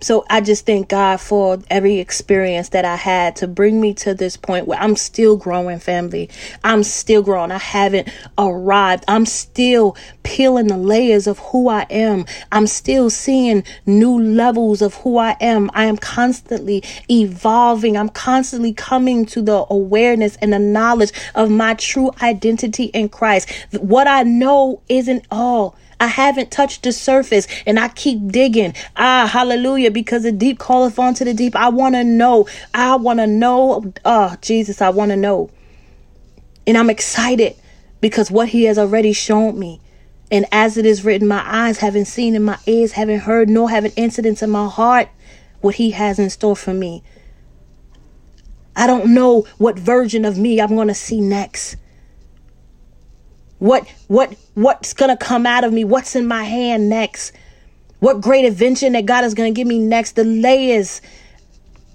So 0.00 0.24
I 0.30 0.40
just 0.40 0.64
thank 0.64 0.88
God 0.88 1.20
for 1.20 1.58
every 1.70 1.98
experience 1.98 2.70
that 2.70 2.84
I 2.84 2.96
had 2.96 3.36
to 3.36 3.48
bring 3.48 3.80
me 3.80 3.94
to 3.94 4.14
this 4.14 4.36
point 4.36 4.66
where 4.66 4.78
I'm 4.78 4.96
still 4.96 5.36
growing, 5.36 5.78
family. 5.78 6.30
I'm 6.62 6.82
still 6.82 7.22
growing. 7.22 7.50
I 7.50 7.58
haven't 7.58 8.08
arrived. 8.36 9.04
I'm 9.08 9.26
still 9.26 9.96
peeling 10.22 10.68
the 10.68 10.76
layers 10.76 11.26
of 11.26 11.38
who 11.38 11.68
I 11.68 11.86
am. 11.90 12.26
I'm 12.52 12.66
still 12.66 13.10
seeing 13.10 13.64
new 13.86 14.20
levels 14.20 14.82
of 14.82 14.94
who 14.94 15.18
I 15.18 15.36
am. 15.40 15.70
I 15.74 15.84
am 15.84 15.96
constantly 15.96 16.84
evolving. 17.10 17.96
I'm 17.96 18.10
constantly 18.10 18.72
coming 18.72 19.26
to 19.26 19.42
the 19.42 19.66
awareness 19.68 20.36
and 20.36 20.52
the 20.52 20.58
knowledge 20.58 21.12
of 21.34 21.50
my 21.50 21.74
true 21.74 22.12
identity 22.22 22.84
in 22.84 23.08
Christ. 23.08 23.50
What 23.72 24.06
I 24.06 24.22
know 24.22 24.82
isn't 24.88 25.26
all. 25.30 25.76
I 26.00 26.06
haven't 26.06 26.50
touched 26.50 26.84
the 26.84 26.92
surface 26.92 27.46
and 27.66 27.78
I 27.78 27.88
keep 27.88 28.28
digging. 28.28 28.74
Ah, 28.96 29.28
hallelujah, 29.30 29.90
because 29.90 30.22
the 30.22 30.32
deep 30.32 30.58
calleth 30.58 30.98
onto 30.98 31.24
the 31.24 31.34
deep. 31.34 31.56
I 31.56 31.68
want 31.68 31.94
to 31.94 32.04
know. 32.04 32.46
I 32.72 32.96
want 32.96 33.18
to 33.18 33.26
know. 33.26 33.92
Oh, 34.04 34.36
Jesus, 34.40 34.80
I 34.80 34.90
want 34.90 35.10
to 35.10 35.16
know. 35.16 35.50
And 36.66 36.76
I'm 36.76 36.90
excited 36.90 37.56
because 38.00 38.30
what 38.30 38.48
he 38.48 38.64
has 38.64 38.78
already 38.78 39.12
shown 39.12 39.58
me. 39.58 39.80
And 40.30 40.46
as 40.52 40.76
it 40.76 40.84
is 40.84 41.04
written, 41.04 41.26
my 41.26 41.42
eyes 41.44 41.78
haven't 41.78 42.04
seen 42.04 42.36
and 42.36 42.44
my 42.44 42.58
ears 42.66 42.92
haven't 42.92 43.20
heard, 43.20 43.48
nor 43.48 43.70
have 43.70 43.84
an 43.84 43.92
incident 43.96 44.42
in 44.42 44.50
my 44.50 44.68
heart 44.68 45.08
what 45.60 45.76
he 45.76 45.90
has 45.92 46.18
in 46.18 46.30
store 46.30 46.56
for 46.56 46.74
me. 46.74 47.02
I 48.76 48.86
don't 48.86 49.12
know 49.12 49.42
what 49.56 49.78
version 49.78 50.24
of 50.24 50.38
me 50.38 50.60
I'm 50.60 50.76
going 50.76 50.88
to 50.88 50.94
see 50.94 51.20
next. 51.20 51.76
What 53.58 53.88
what 54.06 54.34
what's 54.54 54.92
going 54.92 55.16
to 55.16 55.16
come 55.16 55.46
out 55.46 55.64
of 55.64 55.72
me? 55.72 55.84
What's 55.84 56.14
in 56.14 56.26
my 56.26 56.44
hand 56.44 56.88
next? 56.88 57.32
What 58.00 58.20
great 58.20 58.44
invention 58.44 58.92
that 58.92 59.06
God 59.06 59.24
is 59.24 59.34
going 59.34 59.52
to 59.52 59.56
give 59.56 59.66
me 59.66 59.78
next? 59.78 60.12
The 60.12 60.24
layers 60.24 61.00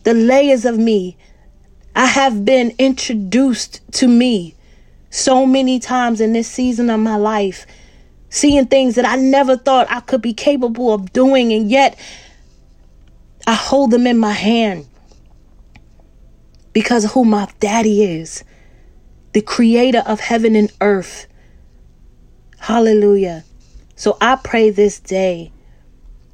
the 0.03 0.13
layers 0.13 0.65
of 0.65 0.77
me. 0.77 1.17
I 1.95 2.05
have 2.05 2.43
been 2.43 2.73
introduced 2.77 3.81
to 3.93 4.07
me 4.07 4.55
so 5.09 5.45
many 5.45 5.79
times 5.79 6.19
in 6.19 6.33
this 6.33 6.47
season 6.47 6.89
of 6.89 6.99
my 6.99 7.15
life, 7.15 7.65
seeing 8.29 8.65
things 8.65 8.95
that 8.95 9.05
I 9.05 9.15
never 9.15 9.55
thought 9.55 9.87
I 9.89 9.99
could 9.99 10.21
be 10.21 10.33
capable 10.33 10.91
of 10.93 11.13
doing, 11.13 11.53
and 11.53 11.69
yet 11.69 11.97
I 13.45 13.53
hold 13.53 13.91
them 13.91 14.07
in 14.07 14.17
my 14.17 14.31
hand 14.31 14.87
because 16.73 17.05
of 17.05 17.11
who 17.11 17.25
my 17.25 17.47
daddy 17.59 18.03
is, 18.03 18.43
the 19.33 19.41
creator 19.41 20.03
of 20.05 20.19
heaven 20.19 20.55
and 20.55 20.71
earth. 20.81 21.27
Hallelujah. 22.63 23.43
So 23.97 24.15
I 24.21 24.37
pray 24.37 24.69
this 24.69 24.97
day 24.97 25.51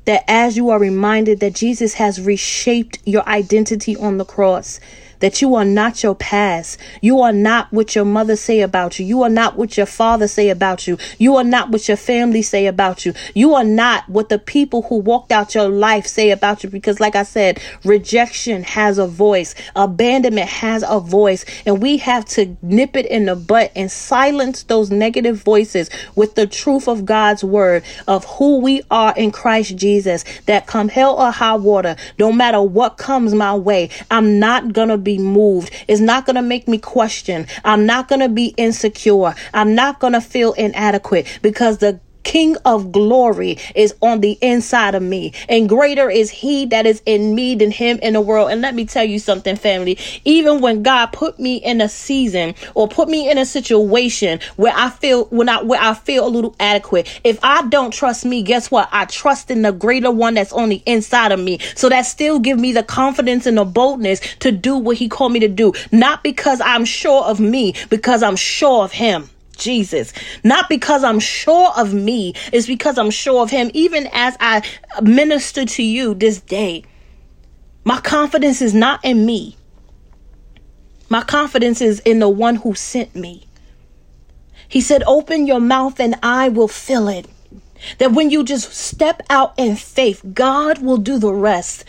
that 0.06 0.24
as 0.28 0.56
you 0.56 0.70
are 0.70 0.78
reminded 0.78 1.40
that 1.40 1.56
Jesus 1.56 1.96
has 1.96 2.22
reshaped 2.22 3.00
your 3.04 3.28
identity 3.28 3.98
on 3.98 4.20
the 4.20 4.26
cross, 4.26 4.80
that 5.20 5.42
you 5.42 5.56
are 5.56 5.66
not 5.66 6.04
your 6.04 6.16
past. 6.16 6.80
You 7.02 7.22
are 7.22 7.32
not 7.32 7.72
what 7.72 7.96
your 7.96 8.06
mother 8.06 8.36
say 8.36 8.62
about 8.62 9.00
you. 9.00 9.06
You 9.06 9.24
are 9.24 9.30
not 9.30 9.58
what 9.58 9.78
your 9.78 9.86
father 9.86 10.28
say 10.28 10.50
about 10.50 10.88
you. 10.88 10.98
You 11.18 11.36
are 11.36 11.44
not 11.44 11.70
what 11.70 11.88
your 11.88 11.98
family 11.98 12.42
say 12.42 12.68
about 12.68 13.06
you. 13.06 13.14
You 13.34 13.54
are 13.56 13.64
not 13.64 14.08
what 14.10 14.30
the 14.30 14.40
people 14.40 14.84
who 14.84 14.98
walked 14.98 15.32
out 15.32 15.56
your 15.56 15.70
life 15.70 16.08
say 16.08 16.32
about 16.32 16.64
you. 16.64 16.70
Because 16.70 17.00
like 17.00 17.16
I 17.16 17.24
said, 17.24 17.62
rejection 17.84 18.64
has 18.64 18.98
a 18.98 19.08
voice. 19.08 19.56
Abandonment 19.76 20.50
has 20.50 20.84
a 20.88 21.00
voice. 21.00 21.46
And 21.66 21.82
we 21.82 21.98
have 21.98 22.26
to 22.26 22.56
nip 22.62 22.96
it 22.96 23.06
in 23.06 23.26
the 23.26 23.36
butt 23.36 23.72
and 23.76 23.92
silence 23.92 24.64
those 24.64 24.92
negative 24.92 25.44
voices 25.44 25.90
with 26.16 26.36
the 26.36 26.48
truth 26.48 26.88
of 26.88 27.06
God's 27.06 27.44
word 27.44 27.84
of 28.08 28.26
who 28.26 28.60
we 28.60 28.82
are 28.90 29.14
in 29.16 29.32
Christ 29.32 29.76
Jesus. 29.76 30.24
That 30.46 30.68
come 30.68 30.90
hell 30.90 31.16
or 31.16 31.32
high 31.32 31.56
water, 31.56 31.96
no 32.18 32.32
matter 32.32 32.62
what 32.62 32.98
comes 32.98 33.34
my 33.34 33.56
way, 33.56 33.90
I'm 34.10 34.40
not 34.40 34.74
gonna 34.74 34.98
be 34.98 35.09
be 35.10 35.18
moved. 35.18 35.72
It's 35.88 36.02
not 36.02 36.28
going 36.28 36.36
to 36.36 36.44
make 36.44 36.68
me 36.68 36.78
question. 36.78 37.48
I'm 37.66 37.88
not 37.88 38.08
going 38.10 38.22
to 38.22 38.30
be 38.30 38.54
insecure. 38.58 39.34
I'm 39.56 39.74
not 39.74 40.00
going 40.00 40.14
to 40.14 40.22
feel 40.22 40.54
inadequate 40.54 41.40
because 41.42 41.80
the 41.80 42.00
King 42.30 42.58
of 42.64 42.92
glory 42.92 43.58
is 43.74 43.96
on 44.04 44.22
the 44.22 44.38
inside 44.40 44.94
of 44.94 45.02
me, 45.02 45.34
and 45.50 45.68
greater 45.68 46.12
is 46.12 46.30
He 46.30 46.68
that 46.68 46.86
is 46.86 47.02
in 47.08 47.34
me 47.34 47.56
than 47.56 47.72
Him 47.72 47.98
in 48.04 48.14
the 48.14 48.22
world. 48.22 48.52
And 48.52 48.62
let 48.62 48.76
me 48.76 48.86
tell 48.86 49.04
you 49.04 49.18
something, 49.18 49.56
family. 49.56 49.98
Even 50.26 50.62
when 50.62 50.84
God 50.84 51.08
put 51.08 51.40
me 51.40 51.56
in 51.56 51.82
a 51.82 51.90
season 51.90 52.54
or 52.76 52.88
put 52.88 53.10
me 53.10 53.32
in 53.32 53.40
a 53.40 53.48
situation 53.48 54.40
where 54.58 54.74
I 54.76 54.92
feel 54.92 55.26
when 55.32 55.50
I 55.50 55.64
where 55.64 55.82
I 55.82 55.96
feel 55.96 56.28
a 56.28 56.30
little 56.30 56.56
adequate, 56.60 57.20
if 57.24 57.40
I 57.42 57.68
don't 57.68 57.92
trust 57.92 58.26
me, 58.26 58.44
guess 58.44 58.70
what? 58.70 58.90
I 58.92 59.06
trust 59.06 59.50
in 59.50 59.64
the 59.64 59.72
greater 59.72 60.12
one 60.12 60.36
that's 60.36 60.54
on 60.54 60.70
the 60.70 60.84
inside 60.86 61.32
of 61.32 61.40
me. 61.40 61.58
So 61.74 61.90
that 61.90 62.04
still 62.04 62.38
give 62.38 62.60
me 62.60 62.74
the 62.74 62.84
confidence 62.84 63.48
and 63.48 63.58
the 63.58 63.66
boldness 63.66 64.20
to 64.42 64.52
do 64.52 64.78
what 64.78 64.98
He 64.98 65.10
called 65.10 65.32
me 65.32 65.40
to 65.40 65.48
do, 65.48 65.74
not 65.92 66.22
because 66.22 66.62
I'm 66.62 66.86
sure 66.86 67.24
of 67.24 67.40
me, 67.40 67.74
because 67.90 68.22
I'm 68.22 68.36
sure 68.36 68.84
of 68.84 68.92
Him. 68.92 69.32
Jesus. 69.60 70.14
Not 70.44 70.70
because 70.70 71.04
I'm 71.04 71.20
sure 71.20 71.72
of 71.78 71.94
me, 71.94 72.34
it's 72.52 72.68
because 72.68 72.98
I'm 72.98 73.12
sure 73.12 73.44
of 73.44 73.50
Him. 73.50 73.70
Even 73.74 74.08
as 74.14 74.36
I 74.40 74.64
minister 75.02 75.66
to 75.66 75.84
you 75.84 76.14
this 76.14 76.42
day, 76.42 76.84
my 77.84 78.00
confidence 78.00 78.62
is 78.62 78.74
not 78.74 79.04
in 79.04 79.26
me. 79.26 79.56
My 81.10 81.24
confidence 81.24 81.82
is 81.82 82.00
in 82.02 82.20
the 82.20 82.30
one 82.30 82.58
who 82.58 82.76
sent 82.76 83.16
me. 83.16 83.48
He 84.68 84.82
said, 84.82 85.04
Open 85.08 85.48
your 85.48 85.60
mouth 85.60 86.00
and 86.00 86.16
I 86.22 86.50
will 86.50 86.68
fill 86.68 87.08
it. 87.08 87.28
That 87.98 88.12
when 88.12 88.30
you 88.30 88.44
just 88.44 88.72
step 88.74 89.22
out 89.30 89.54
in 89.58 89.76
faith, 89.76 90.22
God 90.34 90.82
will 90.84 90.98
do 90.98 91.18
the 91.18 91.34
rest. 91.34 91.86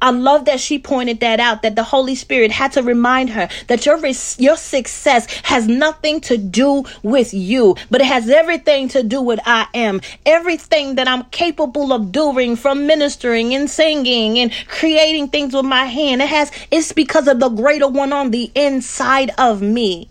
I 0.00 0.10
love 0.10 0.44
that 0.44 0.60
she 0.60 0.78
pointed 0.78 1.20
that 1.20 1.40
out 1.40 1.62
that 1.62 1.76
the 1.76 1.82
Holy 1.82 2.14
Spirit 2.14 2.50
had 2.50 2.72
to 2.72 2.82
remind 2.82 3.30
her 3.30 3.48
that 3.68 3.86
your 3.86 3.98
your 4.38 4.56
success 4.56 5.26
has 5.44 5.66
nothing 5.66 6.20
to 6.22 6.36
do 6.36 6.84
with 7.02 7.32
you, 7.32 7.76
but 7.90 8.00
it 8.00 8.06
has 8.06 8.28
everything 8.28 8.88
to 8.88 9.02
do 9.02 9.20
with 9.22 9.40
I 9.46 9.66
am. 9.74 10.00
Everything 10.24 10.96
that 10.96 11.08
I'm 11.08 11.24
capable 11.24 11.92
of 11.92 12.12
doing 12.12 12.56
from 12.56 12.86
ministering 12.86 13.54
and 13.54 13.70
singing 13.70 14.38
and 14.38 14.52
creating 14.68 15.28
things 15.28 15.54
with 15.54 15.64
my 15.64 15.86
hand, 15.86 16.22
it 16.22 16.28
has 16.28 16.50
it's 16.70 16.92
because 16.92 17.28
of 17.28 17.40
the 17.40 17.48
greater 17.48 17.88
one 17.88 18.12
on 18.12 18.30
the 18.30 18.50
inside 18.54 19.30
of 19.38 19.62
me. 19.62 20.10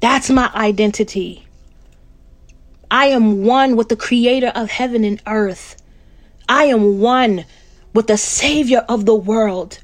That's 0.00 0.30
my 0.30 0.50
identity. 0.54 1.46
I 2.90 3.06
am 3.06 3.44
one 3.44 3.76
with 3.76 3.88
the 3.88 3.96
creator 3.96 4.52
of 4.54 4.70
heaven 4.70 5.02
and 5.04 5.20
earth. 5.26 5.82
I 6.48 6.64
am 6.64 7.00
one 7.00 7.44
with 7.92 8.06
the 8.06 8.16
Savior 8.16 8.84
of 8.88 9.06
the 9.06 9.14
world. 9.14 9.80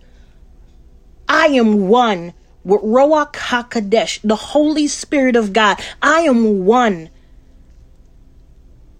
I 1.29 1.47
am 1.47 1.89
one 1.89 2.35
with 2.65 2.83
Ruach 2.83 3.33
HaKodesh, 3.33 4.21
the 4.23 4.37
Holy 4.37 4.87
Spirit 4.87 5.35
of 5.35 5.53
God. 5.53 5.81
I 6.01 6.21
am 6.21 6.65
one. 6.65 7.11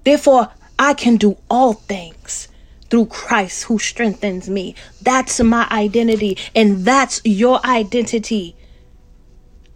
Therefore, 0.05 0.51
I 0.79 0.95
can 0.95 1.17
do 1.17 1.37
all 1.49 1.75
things 1.75 2.49
through 2.91 3.07
Christ 3.07 3.65
who 3.65 3.79
strengthens 3.79 4.51
me. 4.51 4.75
That's 5.01 5.41
my 5.41 5.69
identity, 5.71 6.39
and 6.55 6.85
that's 6.85 7.21
your 7.25 7.65
identity. 7.65 8.57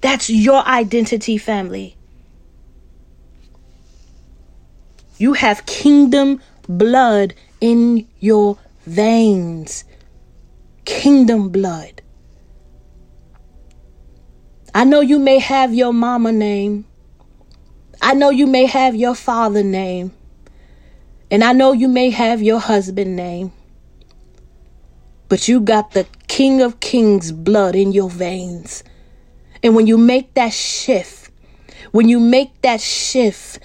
That's 0.00 0.28
your 0.28 0.66
identity, 0.66 1.38
family. 1.38 1.96
You 5.18 5.34
have 5.34 5.64
kingdom 5.66 6.40
blood 6.68 7.34
in 7.66 8.06
your 8.20 8.58
veins. 8.86 9.84
Kingdom 10.84 11.48
blood. 11.48 12.00
I 14.72 14.84
know 14.84 15.00
you 15.00 15.18
may 15.18 15.40
have 15.40 15.74
your 15.74 15.92
mama 15.92 16.30
name. 16.30 16.84
I 18.00 18.14
know 18.14 18.30
you 18.30 18.46
may 18.46 18.66
have 18.66 18.94
your 18.94 19.16
father 19.16 19.64
name. 19.64 20.12
And 21.28 21.42
I 21.42 21.52
know 21.52 21.72
you 21.72 21.88
may 21.88 22.10
have 22.10 22.40
your 22.40 22.60
husband 22.60 23.16
name. 23.16 23.50
But 25.28 25.48
you 25.48 25.58
got 25.60 25.90
the 25.90 26.06
King 26.28 26.62
of 26.62 26.78
Kings 26.78 27.32
blood 27.32 27.74
in 27.74 27.90
your 27.90 28.10
veins. 28.10 28.84
And 29.64 29.74
when 29.74 29.88
you 29.88 29.98
make 29.98 30.34
that 30.34 30.52
shift, 30.52 31.32
when 31.90 32.08
you 32.08 32.20
make 32.20 32.60
that 32.62 32.80
shift 32.80 33.58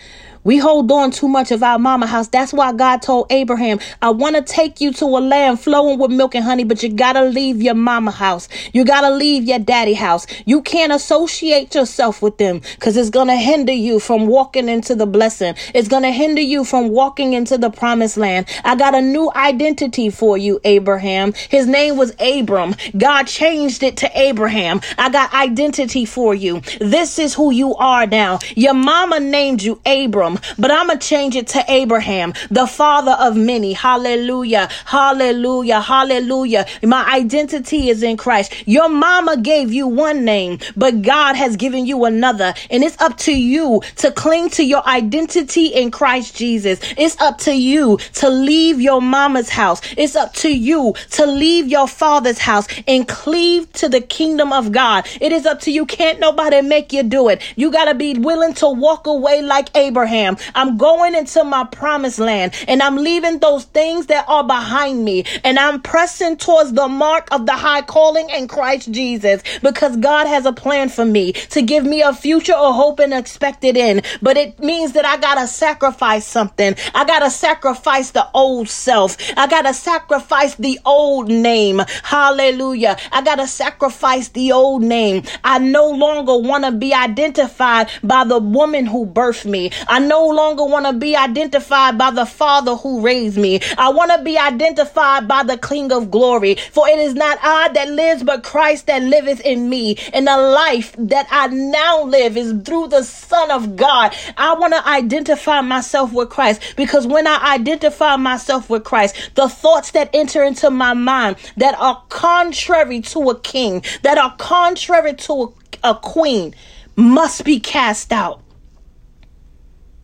we 0.44 0.58
hold 0.58 0.92
on 0.92 1.12
too 1.12 1.28
much 1.28 1.52
of 1.52 1.62
our 1.62 1.78
mama 1.78 2.08
house. 2.08 2.28
That's 2.28 2.52
why 2.52 2.74
God 2.74 3.02
told 3.04 3.28
Abraham, 3.32 3.80
I 4.02 4.10
want 4.10 4.36
to 4.36 4.42
take 4.42 4.82
you 4.82 4.92
to 4.94 5.06
a 5.06 5.22
land 5.22 5.60
flowing 5.60 6.00
with 6.00 6.12
milk 6.12 6.34
and 6.34 6.44
honey, 6.44 6.64
but 6.64 6.82
you 6.82 6.90
got 6.90 7.14
to 7.14 7.24
leave 7.24 7.62
your 7.62 7.76
mama 7.76 8.10
house. 8.10 8.50
You 8.74 8.84
got 8.84 9.02
to 9.02 9.12
leave 9.12 9.44
your 9.44 9.60
daddy 9.60 9.94
house. 9.94 10.26
You 10.46 10.64
can't 10.64 10.92
associate 10.92 11.76
yourself 11.76 12.24
with 12.24 12.38
them 12.38 12.62
because 12.76 12.98
it's 12.98 13.12
going 13.12 13.28
to 13.28 13.36
hinder 13.36 13.72
you 13.72 14.00
from 14.00 14.26
walking 14.26 14.68
into 14.68 14.96
the 14.96 15.06
blessing. 15.06 15.54
It's 15.76 15.88
going 15.88 16.04
to 16.04 16.12
hinder 16.12 16.42
you 16.42 16.64
from 16.64 16.90
walking 16.90 17.34
into 17.34 17.60
the 17.60 17.70
promised 17.70 18.18
land. 18.18 18.48
I 18.64 18.76
got 18.76 18.96
a 18.96 19.02
new 19.02 19.32
identity 19.36 20.10
for 20.10 20.38
you, 20.38 20.60
Abraham. 20.64 21.34
His 21.34 21.68
name 21.68 21.98
was 21.98 22.16
Abram. 22.20 22.76
God 22.98 23.28
changed 23.28 23.84
it 23.84 23.98
to 23.98 24.20
Abraham. 24.20 24.82
I 24.98 25.10
got 25.10 25.34
identity 25.34 26.06
for 26.06 26.34
you. 26.34 26.62
This 26.80 27.20
is 27.20 27.36
who 27.36 27.52
you 27.52 27.76
are 27.76 28.08
now. 28.08 28.40
Your 28.56 28.74
mama 28.74 29.20
named 29.20 29.62
you 29.62 29.80
Abram 29.86 30.31
but 30.58 30.72
I'm 30.72 30.88
going 30.88 31.00
to 31.00 31.08
change 31.08 31.36
it 31.36 31.48
to 31.48 31.64
Abraham, 31.68 32.34
the 32.50 32.68
father 32.68 33.16
of 33.20 33.36
many. 33.36 33.74
Hallelujah. 33.74 34.70
Hallelujah. 34.86 35.82
Hallelujah. 35.82 36.66
My 36.84 37.10
identity 37.14 37.90
is 37.90 38.04
in 38.04 38.18
Christ. 38.18 38.68
Your 38.68 38.90
mama 38.90 39.38
gave 39.38 39.74
you 39.74 39.88
one 39.88 40.26
name, 40.26 40.60
but 40.76 41.02
God 41.02 41.36
has 41.36 41.56
given 41.56 41.86
you 41.86 42.06
another. 42.06 42.54
And 42.70 42.84
it's 42.84 43.00
up 43.02 43.18
to 43.20 43.32
you 43.32 43.82
to 43.98 44.12
cling 44.12 44.50
to 44.52 44.64
your 44.64 44.86
identity 44.88 45.68
in 45.68 45.92
Christ 45.92 46.36
Jesus. 46.36 46.80
It's 46.98 47.20
up 47.22 47.38
to 47.40 47.54
you 47.54 47.98
to 48.14 48.30
leave 48.30 48.80
your 48.80 49.02
mama's 49.02 49.50
house. 49.50 49.82
It's 49.98 50.16
up 50.16 50.34
to 50.36 50.50
you 50.50 50.94
to 51.12 51.26
leave 51.26 51.68
your 51.68 51.88
father's 51.88 52.40
house 52.40 52.68
and 52.88 53.08
cleave 53.08 53.72
to 53.74 53.90
the 53.90 54.02
kingdom 54.02 54.54
of 54.54 54.72
God. 54.72 55.08
It 55.20 55.32
is 55.32 55.46
up 55.46 55.60
to 55.62 55.72
you. 55.72 55.86
Can't 55.86 56.20
nobody 56.20 56.62
make 56.62 56.94
you 56.94 57.04
do 57.04 57.30
it. 57.30 57.42
You 57.56 57.72
got 57.72 57.86
to 57.86 57.96
be 57.96 58.14
willing 58.14 58.54
to 58.56 58.70
walk 58.70 59.08
away 59.08 59.42
like 59.42 59.76
Abraham. 59.76 60.21
Abraham. 60.22 60.38
I'm 60.56 60.78
going 60.78 61.16
into 61.16 61.44
my 61.44 61.66
promised 61.66 62.20
land 62.20 62.54
and 62.68 62.82
I'm 62.82 62.96
leaving 62.96 63.40
those 63.40 63.66
things 63.66 64.08
that 64.08 64.26
are 64.28 64.44
behind 64.44 65.04
me 65.04 65.26
and 65.44 65.58
I'm 65.58 65.82
pressing 65.82 66.38
towards 66.38 66.74
the 66.74 66.88
mark 66.88 67.28
of 67.32 67.46
the 67.46 67.54
high 67.54 67.82
calling 67.82 68.30
in 68.30 68.48
Christ 68.48 68.92
Jesus 68.92 69.42
because 69.62 69.98
God 69.98 70.28
has 70.28 70.46
a 70.46 70.54
plan 70.54 70.90
for 70.90 71.06
me 71.06 71.34
to 71.34 71.62
give 71.62 71.86
me 71.86 72.02
a 72.02 72.14
future 72.14 72.54
or 72.54 72.74
hope 72.74 73.00
and 73.00 73.14
expected 73.14 73.78
in. 73.78 74.02
But 74.22 74.38
it 74.38 74.60
means 74.60 74.94
that 74.94 75.06
I 75.06 75.18
gotta 75.18 75.48
sacrifice 75.48 76.26
something. 76.26 76.76
I 76.94 77.06
gotta 77.06 77.30
sacrifice 77.30 78.12
the 78.12 78.28
old 78.34 78.70
self. 78.70 79.18
I 79.38 79.48
gotta 79.48 79.74
sacrifice 79.74 80.56
the 80.56 80.80
old 80.86 81.30
name. 81.30 81.82
Hallelujah. 82.04 82.98
I 83.12 83.22
gotta 83.22 83.48
sacrifice 83.48 84.30
the 84.30 84.52
old 84.52 84.84
name. 84.84 85.24
I 85.44 85.60
no 85.60 85.90
longer 85.90 86.38
want 86.38 86.66
to 86.66 86.72
be 86.72 86.94
identified 86.94 87.90
by 88.04 88.24
the 88.24 88.40
woman 88.40 88.86
who 88.86 89.06
birthed 89.06 89.46
me. 89.46 89.72
I 89.88 90.00
no 90.12 90.28
longer 90.28 90.66
want 90.66 90.86
to 90.86 90.92
be 90.92 91.16
identified 91.16 91.98
by 91.98 92.12
the 92.12 92.26
Father 92.26 92.76
who 92.76 93.00
raised 93.00 93.38
me. 93.38 93.62
I 93.78 93.88
want 93.92 94.12
to 94.12 94.22
be 94.22 94.38
identified 94.38 95.26
by 95.26 95.44
the 95.44 95.58
King 95.58 95.90
of 95.94 96.12
glory. 96.12 96.56
For 96.56 96.86
it 96.90 97.00
is 97.00 97.14
not 97.14 97.38
I 97.42 97.70
that 97.70 97.90
lives, 97.90 98.22
but 98.22 98.44
Christ 98.44 98.88
that 98.88 99.04
liveth 99.04 99.40
in 99.40 99.70
me. 99.70 99.96
And 100.12 100.28
the 100.28 100.36
life 100.36 100.94
that 100.98 101.28
I 101.32 101.48
now 101.48 102.04
live 102.04 102.36
is 102.36 102.54
through 102.66 102.90
the 102.90 103.04
Son 103.04 103.52
of 103.52 103.78
God. 103.78 104.14
I 104.36 104.54
want 104.56 104.74
to 104.74 104.86
identify 104.86 105.62
myself 105.62 106.12
with 106.12 106.30
Christ 106.30 106.74
because 106.76 107.08
when 107.08 107.26
I 107.26 107.54
identify 107.56 108.18
myself 108.18 108.70
with 108.70 108.84
Christ, 108.84 109.16
the 109.36 109.48
thoughts 109.48 109.92
that 109.92 110.10
enter 110.14 110.44
into 110.44 110.70
my 110.70 110.94
mind 110.94 111.38
that 111.56 111.76
are 111.80 112.04
contrary 112.10 113.00
to 113.14 113.30
a 113.30 113.40
king, 113.40 113.82
that 114.02 114.18
are 114.18 114.36
contrary 114.36 115.14
to 115.14 115.56
a, 115.84 115.92
a 115.92 115.96
queen, 115.96 116.54
must 116.98 117.46
be 117.46 117.62
cast 117.62 118.12
out. 118.12 118.42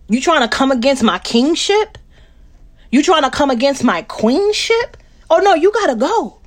You 0.09 0.21
trying 0.21 0.41
to 0.41 0.47
come 0.47 0.71
against 0.71 1.03
my 1.03 1.19
kingship? 1.19 1.97
You 2.91 3.03
trying 3.03 3.23
to 3.23 3.29
come 3.29 3.49
against 3.49 3.83
my 3.83 4.03
queenship? 4.03 4.95
Oh 5.29 5.39
no, 5.39 5.53
you 5.53 5.71
gotta 5.73 5.95
go. 5.95 6.39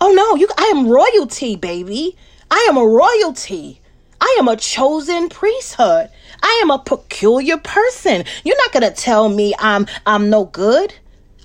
Oh 0.00 0.12
no, 0.12 0.34
you 0.34 0.48
I 0.58 0.72
am 0.74 0.88
royalty, 0.88 1.54
baby. 1.54 2.16
I 2.50 2.66
am 2.68 2.76
a 2.76 2.84
royalty. 2.84 3.80
I 4.20 4.36
am 4.40 4.48
a 4.48 4.56
chosen 4.56 5.28
priesthood. 5.28 6.08
I 6.42 6.60
am 6.62 6.70
a 6.72 6.80
peculiar 6.80 7.58
person. 7.58 8.24
You're 8.44 8.56
not 8.56 8.72
gonna 8.72 8.90
tell 8.90 9.28
me 9.28 9.54
I'm 9.58 9.86
I'm 10.04 10.28
no 10.28 10.46
good. 10.46 10.92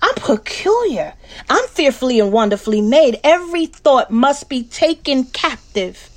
I'm 0.02 0.16
peculiar. 0.16 1.14
I'm 1.50 1.68
fearfully 1.68 2.20
and 2.20 2.32
wonderfully 2.32 2.82
made. 2.82 3.20
Every 3.24 3.68
thought 3.68 4.10
must 4.10 4.50
be 4.50 4.64
taken 4.64 5.26
captive 5.26 6.10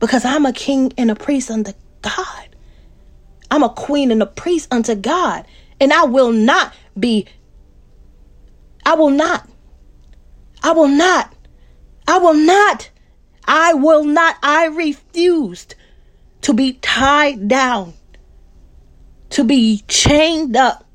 because 0.00 0.24
I'm 0.24 0.46
a 0.46 0.52
king 0.52 0.92
and 0.96 1.10
a 1.10 1.14
priest 1.14 1.50
under 1.50 1.74
God. 2.00 2.51
I'm 3.52 3.62
a 3.62 3.68
queen 3.68 4.10
and 4.10 4.22
a 4.22 4.26
priest 4.26 4.66
unto 4.72 4.94
God. 4.94 5.44
And 5.78 5.92
I 5.92 6.04
will 6.06 6.32
not 6.32 6.72
be, 6.98 7.26
I 8.86 8.94
will 8.94 9.10
not, 9.10 9.46
I 10.62 10.72
will 10.72 10.88
not, 10.88 11.34
I 12.08 12.16
will 12.16 12.32
not, 12.32 12.88
I 13.44 13.74
will 13.74 14.04
not, 14.04 14.36
I 14.42 14.68
refused 14.68 15.74
to 16.40 16.54
be 16.54 16.72
tied 16.80 17.46
down, 17.46 17.92
to 19.28 19.44
be 19.44 19.84
chained 19.86 20.56
up, 20.56 20.86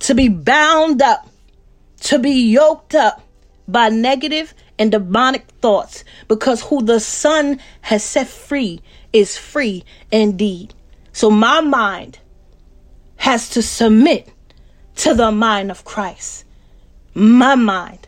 to 0.00 0.14
be 0.16 0.28
bound 0.28 1.00
up, 1.00 1.28
to 2.00 2.18
be 2.18 2.50
yoked 2.50 2.96
up 2.96 3.22
by 3.68 3.90
negative 3.90 4.54
and 4.76 4.90
demonic 4.90 5.46
thoughts 5.62 6.02
because 6.26 6.62
who 6.62 6.82
the 6.82 6.98
Son 6.98 7.60
has 7.82 8.02
set 8.02 8.26
free 8.26 8.80
is 9.12 9.38
free 9.38 9.84
indeed. 10.10 10.74
So 11.16 11.30
my 11.30 11.62
mind 11.62 12.18
has 13.16 13.48
to 13.50 13.62
submit 13.62 14.28
to 14.96 15.14
the 15.14 15.32
mind 15.32 15.70
of 15.70 15.82
Christ. 15.82 16.44
My 17.14 17.54
mind. 17.54 18.06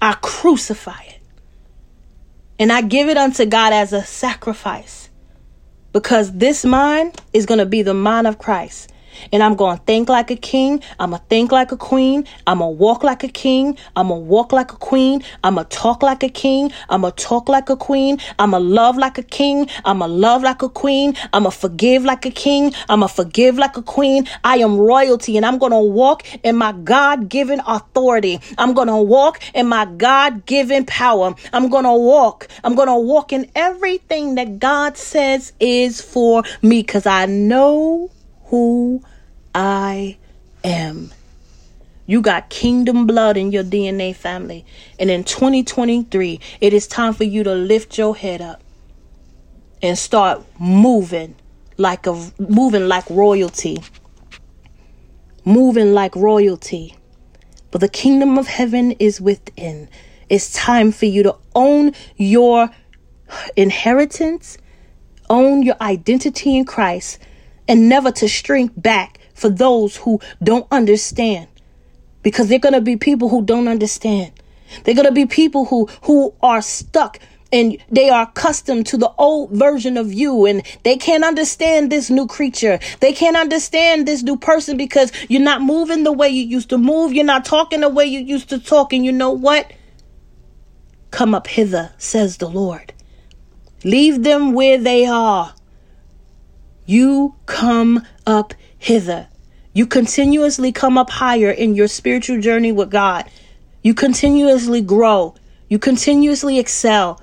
I 0.00 0.12
crucify 0.22 1.02
it. 1.08 1.18
And 2.60 2.72
I 2.72 2.82
give 2.82 3.08
it 3.08 3.16
unto 3.16 3.46
God 3.46 3.72
as 3.72 3.92
a 3.92 4.04
sacrifice. 4.04 5.10
Because 5.92 6.34
this 6.34 6.64
mind 6.64 7.20
is 7.32 7.46
going 7.46 7.58
to 7.58 7.66
be 7.66 7.82
the 7.82 7.94
mind 7.94 8.28
of 8.28 8.38
Christ 8.38 8.91
and 9.32 9.42
I'm 9.42 9.54
going 9.54 9.78
to 9.78 9.84
think 9.84 10.08
like 10.08 10.30
a 10.30 10.36
king. 10.36 10.82
I'm 10.98 11.10
going 11.10 11.20
to 11.20 11.26
think 11.28 11.52
like 11.52 11.72
a 11.72 11.76
queen. 11.76 12.26
I'm 12.46 12.58
going 12.58 12.74
to 12.74 12.78
walk 12.78 13.02
like 13.02 13.24
a 13.24 13.28
king. 13.28 13.76
I'm 13.96 14.08
going 14.08 14.20
to 14.20 14.24
walk 14.24 14.52
like 14.52 14.72
a 14.72 14.76
queen. 14.76 15.22
I'm 15.44 15.54
going 15.54 15.66
to 15.66 15.76
talk 15.76 16.02
like 16.02 16.22
a 16.22 16.28
king. 16.28 16.72
I'm 16.88 17.02
going 17.02 17.12
to 17.12 17.24
talk 17.24 17.48
like 17.48 17.70
a 17.70 17.76
queen. 17.76 18.18
I'm 18.38 18.50
going 18.50 18.62
to 18.62 18.68
love 18.68 18.96
like 18.96 19.18
a 19.18 19.22
king. 19.22 19.68
I'm 19.84 19.98
going 19.98 20.10
to 20.10 20.16
love 20.16 20.42
like 20.42 20.62
a 20.62 20.68
queen. 20.68 21.14
I'm 21.32 21.44
going 21.44 21.52
to 21.52 21.58
forgive 21.58 22.04
like 22.04 22.26
a 22.26 22.30
king. 22.30 22.72
I'm 22.88 23.00
going 23.00 23.08
to 23.08 23.14
forgive 23.14 23.58
like 23.58 23.76
a 23.76 23.82
queen. 23.82 24.26
I 24.44 24.58
am 24.58 24.78
royalty 24.78 25.36
and 25.36 25.46
I'm 25.46 25.58
going 25.58 25.72
to 25.72 25.78
walk 25.78 26.24
in 26.42 26.56
my 26.56 26.72
God 26.72 27.28
given 27.28 27.60
authority. 27.66 28.40
I'm 28.58 28.74
going 28.74 28.88
to 28.88 28.96
walk 28.96 29.40
in 29.54 29.66
my 29.68 29.84
God 29.84 30.46
given 30.46 30.84
power. 30.86 31.34
I'm 31.52 31.68
going 31.68 31.84
to 31.84 31.92
walk. 31.92 32.48
I'm 32.64 32.74
going 32.74 32.88
to 32.88 32.96
walk 32.96 33.32
in 33.32 33.50
everything 33.54 34.34
that 34.36 34.58
God 34.58 34.96
says 34.96 35.52
is 35.60 36.00
for 36.00 36.42
me 36.62 36.82
because 36.82 37.06
I 37.06 37.26
know 37.26 38.10
who 38.52 39.02
I 39.54 40.18
am. 40.62 41.10
You 42.04 42.20
got 42.20 42.50
kingdom 42.50 43.06
blood 43.06 43.38
in 43.38 43.50
your 43.50 43.64
DNA 43.64 44.14
family. 44.14 44.66
And 44.98 45.10
in 45.10 45.24
2023, 45.24 46.38
it 46.60 46.74
is 46.74 46.86
time 46.86 47.14
for 47.14 47.24
you 47.24 47.42
to 47.44 47.54
lift 47.54 47.96
your 47.96 48.14
head 48.14 48.42
up 48.42 48.62
and 49.80 49.96
start 49.96 50.42
moving 50.60 51.34
like 51.78 52.06
a 52.06 52.12
moving 52.38 52.88
like 52.88 53.08
royalty. 53.08 53.78
Moving 55.46 55.94
like 55.94 56.14
royalty. 56.14 56.94
But 57.70 57.80
the 57.80 57.88
kingdom 57.88 58.36
of 58.36 58.48
heaven 58.48 58.92
is 58.98 59.18
within. 59.18 59.88
It's 60.28 60.52
time 60.52 60.92
for 60.92 61.06
you 61.06 61.22
to 61.22 61.36
own 61.54 61.92
your 62.16 62.68
inheritance, 63.56 64.58
own 65.30 65.62
your 65.62 65.76
identity 65.80 66.54
in 66.54 66.66
Christ, 66.66 67.18
and 67.72 67.88
never 67.88 68.12
to 68.12 68.28
shrink 68.28 68.70
back 68.76 69.18
for 69.32 69.48
those 69.48 69.96
who 69.96 70.20
don't 70.42 70.66
understand. 70.70 71.48
Because 72.22 72.48
they're 72.48 72.58
going 72.58 72.74
to 72.74 72.82
be 72.82 72.98
people 72.98 73.30
who 73.30 73.42
don't 73.42 73.66
understand. 73.66 74.30
They're 74.84 74.94
going 74.94 75.06
to 75.06 75.12
be 75.12 75.24
people 75.24 75.64
who 75.64 75.88
who 76.02 76.34
are 76.42 76.60
stuck 76.60 77.18
and 77.50 77.78
they 77.88 78.10
are 78.10 78.24
accustomed 78.24 78.84
to 78.88 78.98
the 78.98 79.10
old 79.16 79.52
version 79.52 79.96
of 79.96 80.12
you 80.12 80.44
and 80.44 80.62
they 80.82 80.98
can't 80.98 81.24
understand 81.24 81.90
this 81.90 82.10
new 82.10 82.26
creature. 82.26 82.78
They 83.00 83.14
can't 83.14 83.38
understand 83.38 84.06
this 84.06 84.22
new 84.22 84.36
person 84.36 84.76
because 84.76 85.10
you're 85.30 85.40
not 85.40 85.62
moving 85.62 86.04
the 86.04 86.12
way 86.12 86.28
you 86.28 86.44
used 86.44 86.68
to 86.70 86.78
move. 86.78 87.14
You're 87.14 87.24
not 87.24 87.46
talking 87.46 87.80
the 87.80 87.88
way 87.88 88.04
you 88.04 88.20
used 88.20 88.50
to 88.50 88.58
talk. 88.58 88.92
And 88.92 89.02
you 89.02 89.12
know 89.12 89.30
what? 89.30 89.72
Come 91.10 91.34
up 91.34 91.46
hither, 91.46 91.94
says 91.96 92.36
the 92.36 92.50
Lord. 92.50 92.92
Leave 93.82 94.24
them 94.24 94.52
where 94.52 94.76
they 94.76 95.06
are 95.06 95.54
you 96.86 97.34
come 97.46 98.06
up 98.26 98.54
hither. 98.78 99.28
You 99.72 99.86
continuously 99.86 100.72
come 100.72 100.98
up 100.98 101.10
higher 101.10 101.50
in 101.50 101.74
your 101.74 101.88
spiritual 101.88 102.40
journey 102.40 102.72
with 102.72 102.90
God. 102.90 103.30
You 103.82 103.94
continuously 103.94 104.80
grow. 104.80 105.34
You 105.68 105.78
continuously 105.78 106.58
excel. 106.58 107.22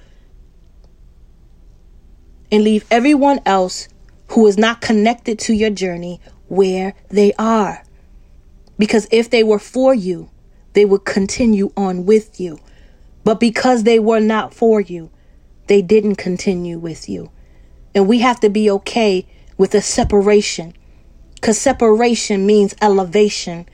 And 2.52 2.63
leave 2.63 2.86
everyone 2.89 3.39
else 3.45 3.88
who 4.30 4.48
is 4.48 4.58
not 4.58 4.82
connected 4.82 5.38
to 5.39 5.54
your 5.54 5.69
journey 5.69 6.19
where 6.48 6.95
they 7.10 7.34
are. 7.34 7.84
Because 8.80 9.08
if 9.12 9.30
they 9.30 9.43
were 9.43 9.60
for 9.60 9.93
you, 9.93 10.30
they 10.74 10.86
would 10.86 11.06
continue 11.06 11.72
on 11.76 12.06
with 12.06 12.39
you. 12.39 12.60
But 13.24 13.39
because 13.39 13.84
they 13.84 14.00
were 14.00 14.19
not 14.19 14.54
for 14.54 14.82
you, 14.82 15.12
they 15.67 15.82
didn't 15.82 16.15
continue 16.15 16.80
with 16.80 17.08
you. 17.08 17.32
And 17.93 18.08
we 18.08 18.19
have 18.19 18.39
to 18.39 18.50
be 18.50 18.72
okay 18.72 19.28
with 19.60 19.76
a 19.76 19.82
separation 19.82 20.74
because 21.36 21.60
separation 21.60 22.45
means 22.48 22.74
elevation. 22.82 23.67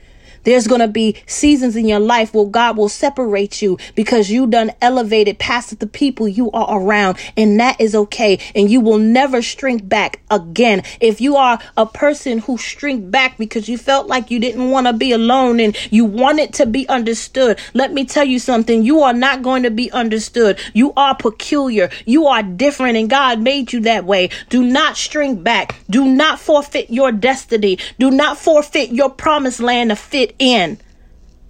There's 0.46 0.68
going 0.68 0.80
to 0.80 0.86
be 0.86 1.16
seasons 1.26 1.74
in 1.74 1.88
your 1.88 1.98
life 1.98 2.32
where 2.32 2.46
God 2.46 2.76
will 2.76 2.88
separate 2.88 3.60
you 3.60 3.78
because 3.96 4.30
you 4.30 4.46
done 4.46 4.70
elevated 4.80 5.40
past 5.40 5.76
the 5.80 5.88
people 5.88 6.28
you 6.28 6.52
are 6.52 6.80
around. 6.80 7.18
And 7.36 7.58
that 7.58 7.80
is 7.80 7.96
okay. 7.96 8.38
And 8.54 8.70
you 8.70 8.80
will 8.80 8.98
never 8.98 9.42
shrink 9.42 9.88
back 9.88 10.20
again. 10.30 10.84
If 11.00 11.20
you 11.20 11.34
are 11.34 11.58
a 11.76 11.84
person 11.84 12.38
who 12.38 12.56
shrink 12.56 13.10
back 13.10 13.38
because 13.38 13.68
you 13.68 13.76
felt 13.76 14.06
like 14.06 14.30
you 14.30 14.38
didn't 14.38 14.70
want 14.70 14.86
to 14.86 14.92
be 14.92 15.10
alone 15.10 15.58
and 15.58 15.76
you 15.92 16.04
wanted 16.04 16.54
to 16.54 16.66
be 16.66 16.88
understood, 16.88 17.58
let 17.74 17.92
me 17.92 18.04
tell 18.04 18.24
you 18.24 18.38
something. 18.38 18.84
You 18.84 19.00
are 19.00 19.12
not 19.12 19.42
going 19.42 19.64
to 19.64 19.70
be 19.72 19.90
understood. 19.90 20.60
You 20.72 20.92
are 20.96 21.16
peculiar. 21.16 21.90
You 22.04 22.28
are 22.28 22.44
different 22.44 22.96
and 22.96 23.10
God 23.10 23.40
made 23.40 23.72
you 23.72 23.80
that 23.80 24.04
way. 24.04 24.30
Do 24.48 24.62
not 24.62 24.96
shrink 24.96 25.42
back. 25.42 25.80
Do 25.90 26.04
not 26.04 26.38
forfeit 26.38 26.88
your 26.88 27.10
destiny. 27.10 27.80
Do 27.98 28.12
not 28.12 28.38
forfeit 28.38 28.90
your 28.90 29.10
promised 29.10 29.58
land 29.58 29.90
to 29.90 29.96
fit 29.96 30.35
in. 30.38 30.78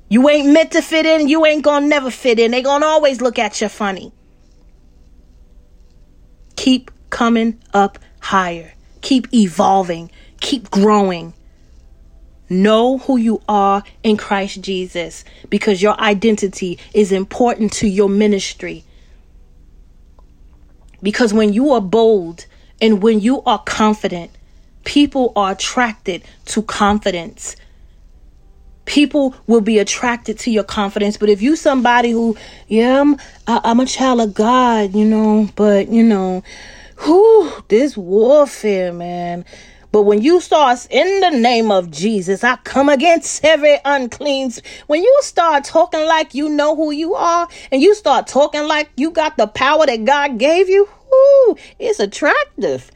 You 0.08 0.28
ain't 0.28 0.48
meant 0.48 0.72
to 0.72 0.82
fit 0.82 1.06
in. 1.06 1.28
You 1.28 1.44
ain't 1.46 1.64
gonna 1.64 1.86
never 1.86 2.10
fit 2.10 2.38
in. 2.38 2.52
They 2.52 2.62
gonna 2.62 2.86
always 2.86 3.20
look 3.20 3.38
at 3.38 3.60
you 3.60 3.68
funny. 3.68 4.12
Keep 6.56 6.90
coming 7.10 7.60
up 7.74 7.98
higher. 8.20 8.74
Keep 9.00 9.32
evolving. 9.34 10.10
Keep 10.40 10.70
growing. 10.70 11.34
Know 12.48 12.98
who 12.98 13.16
you 13.16 13.42
are 13.48 13.82
in 14.04 14.16
Christ 14.16 14.60
Jesus 14.60 15.24
because 15.50 15.82
your 15.82 15.98
identity 16.00 16.78
is 16.94 17.10
important 17.10 17.72
to 17.74 17.88
your 17.88 18.08
ministry. 18.08 18.84
Because 21.02 21.34
when 21.34 21.52
you 21.52 21.72
are 21.72 21.80
bold 21.80 22.46
and 22.80 23.02
when 23.02 23.20
you 23.20 23.42
are 23.42 23.62
confident, 23.62 24.30
people 24.84 25.32
are 25.34 25.52
attracted 25.52 26.22
to 26.46 26.62
confidence 26.62 27.56
people 28.86 29.34
will 29.46 29.60
be 29.60 29.78
attracted 29.78 30.38
to 30.38 30.50
your 30.50 30.64
confidence. 30.64 31.16
But 31.16 31.28
if 31.28 31.42
you 31.42 31.56
somebody 31.56 32.10
who, 32.10 32.36
yeah, 32.68 33.00
I'm, 33.00 33.16
I, 33.46 33.60
i 33.64 33.70
am 33.70 33.80
a 33.80 33.86
child 33.86 34.20
of 34.20 34.34
God, 34.34 34.94
you 34.94 35.04
know, 35.04 35.48
but 35.54 35.88
you 35.88 36.02
know, 36.02 36.42
who 36.96 37.50
this 37.68 37.96
warfare, 37.96 38.92
man. 38.92 39.44
But 39.92 40.02
when 40.02 40.20
you 40.20 40.40
start 40.40 40.86
in 40.90 41.20
the 41.20 41.30
name 41.30 41.70
of 41.70 41.90
Jesus, 41.90 42.44
I 42.44 42.56
come 42.56 42.88
against 42.88 43.44
every 43.44 43.78
unclean. 43.84 44.52
When 44.88 45.02
you 45.02 45.18
start 45.22 45.64
talking 45.64 46.04
like 46.04 46.34
you 46.34 46.48
know 46.48 46.76
who 46.76 46.90
you 46.90 47.14
are, 47.14 47.48
and 47.70 47.80
you 47.80 47.94
start 47.94 48.26
talking 48.26 48.66
like 48.66 48.90
you 48.96 49.10
got 49.10 49.36
the 49.36 49.46
power 49.46 49.86
that 49.86 50.04
God 50.04 50.38
gave 50.38 50.68
you, 50.68 50.88
whoo, 51.10 51.56
it's 51.78 52.00
attractive. 52.00 52.90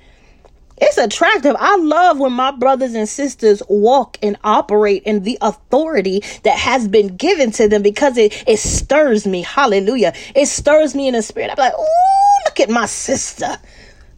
It's 0.80 0.96
attractive. 0.96 1.54
I 1.58 1.76
love 1.76 2.18
when 2.18 2.32
my 2.32 2.52
brothers 2.52 2.94
and 2.94 3.06
sisters 3.06 3.62
walk 3.68 4.16
and 4.22 4.38
operate 4.42 5.02
in 5.02 5.24
the 5.24 5.36
authority 5.42 6.22
that 6.44 6.58
has 6.58 6.88
been 6.88 7.16
given 7.16 7.50
to 7.52 7.68
them 7.68 7.82
because 7.82 8.16
it, 8.16 8.44
it 8.46 8.58
stirs 8.58 9.26
me. 9.26 9.42
Hallelujah. 9.42 10.14
It 10.34 10.46
stirs 10.46 10.94
me 10.94 11.06
in 11.06 11.14
the 11.14 11.22
spirit. 11.22 11.50
I'm 11.50 11.58
like, 11.58 11.74
oh, 11.76 12.38
look 12.46 12.60
at 12.60 12.70
my 12.70 12.86
sister. 12.86 13.58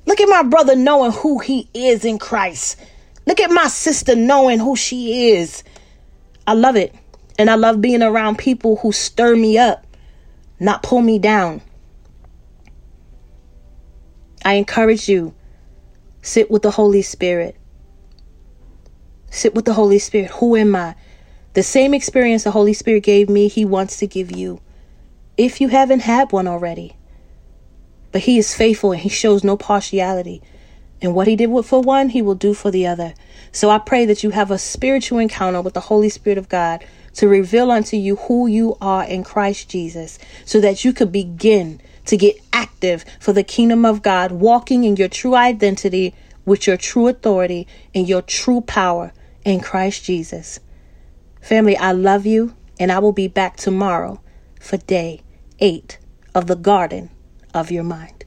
Look 0.07 0.21
at 0.21 0.29
my 0.29 0.45
brother 0.45 0.77
knowing 0.77 1.11
who 1.11 1.41
he 1.41 1.69
is 1.75 2.05
in 2.05 2.19
Christ. 2.19 2.81
Look 3.27 3.41
at 3.41 3.51
my 3.51 3.67
sister 3.67 4.15
knowing 4.15 4.61
who 4.61 4.77
she 4.77 5.31
is. 5.33 5.65
I 6.47 6.55
love 6.55 6.77
it. 6.77 6.95
And 7.39 7.51
I 7.51 7.57
love 7.57 7.81
being 7.81 8.03
around 8.03 8.39
people 8.39 8.77
who 8.77 8.93
stir 8.93 9.35
me 9.35 9.59
up, 9.59 9.85
not 10.61 10.85
pull 10.85 11.03
me 11.03 11.19
down. 11.19 11.61
I 14.45 14.55
encourage 14.55 15.09
you 15.09 15.35
sit 16.23 16.51
with 16.51 16.63
the 16.63 16.71
Holy 16.71 17.03
Spirit. 17.03 17.57
Sit 19.31 19.55
with 19.55 19.65
the 19.65 19.75
Holy 19.75 19.99
Spirit. 19.99 20.31
Who 20.33 20.57
am 20.57 20.75
I? 20.75 20.95
The 21.55 21.63
same 21.63 21.93
experience 21.93 22.45
the 22.45 22.53
Holy 22.53 22.73
Spirit 22.73 23.03
gave 23.03 23.29
me, 23.29 23.49
He 23.49 23.65
wants 23.65 23.99
to 23.99 24.07
give 24.07 24.35
you. 24.35 24.61
If 25.37 25.61
you 25.61 25.69
haven't 25.69 26.01
had 26.01 26.33
one 26.33 26.47
already. 26.47 26.97
But 28.11 28.23
He 28.23 28.39
is 28.39 28.55
faithful 28.55 28.93
and 28.93 29.01
He 29.01 29.09
shows 29.09 29.45
no 29.45 29.57
partiality. 29.57 30.43
And 31.03 31.15
what 31.15 31.27
He 31.27 31.37
did 31.37 31.51
for 31.65 31.83
one, 31.83 32.11
He 32.11 32.23
will 32.23 32.35
do 32.35 32.55
for 32.55 32.71
the 32.71 32.87
other. 32.87 33.15
So 33.51 33.69
I 33.69 33.79
pray 33.79 34.07
that 34.07 34.23
you 34.23 34.31
have 34.31 34.51
a 34.51 34.59
spiritual 34.59 35.19
encounter 35.19 35.61
with 35.61 35.75
the 35.75 35.81
Holy 35.81 36.09
Spirit 36.09 36.39
of 36.39 36.49
God 36.49 36.85
to 37.15 37.29
reveal 37.29 37.71
unto 37.71 37.97
you 37.97 38.17
who 38.17 38.47
you 38.47 38.77
are 38.81 39.05
in 39.05 39.25
Christ 39.25 39.69
Jesus 39.69 40.19
so 40.45 40.61
that 40.61 40.85
you 40.85 40.93
could 40.93 41.13
begin 41.13 41.81
to 42.07 42.17
get 42.17 42.37
active 42.53 43.05
for 43.21 43.33
the 43.33 43.45
kingdom 43.45 43.85
of 43.85 44.03
God, 44.03 44.33
walking 44.33 44.85
in 44.85 44.97
your 44.97 45.09
true 45.09 45.35
identity 45.35 46.15
with 46.45 46.67
your 46.67 46.77
true 46.77 47.09
authority 47.09 47.67
and 47.95 48.09
your 48.09 48.23
true 48.23 48.61
power 48.61 49.13
in 49.45 49.61
Christ 49.61 50.05
Jesus. 50.05 50.61
Family, 51.41 51.77
I 51.77 51.93
love 51.93 52.27
you, 52.27 52.55
and 52.79 52.91
I 52.91 52.99
will 52.99 53.13
be 53.13 53.29
back 53.29 53.57
tomorrow 53.57 54.21
for 54.61 54.77
day 54.77 55.23
eight 55.59 55.99
of 56.35 56.47
the 56.47 56.57
garden 56.57 57.11
of 57.55 57.71
your 57.71 57.85
mind. 57.85 58.22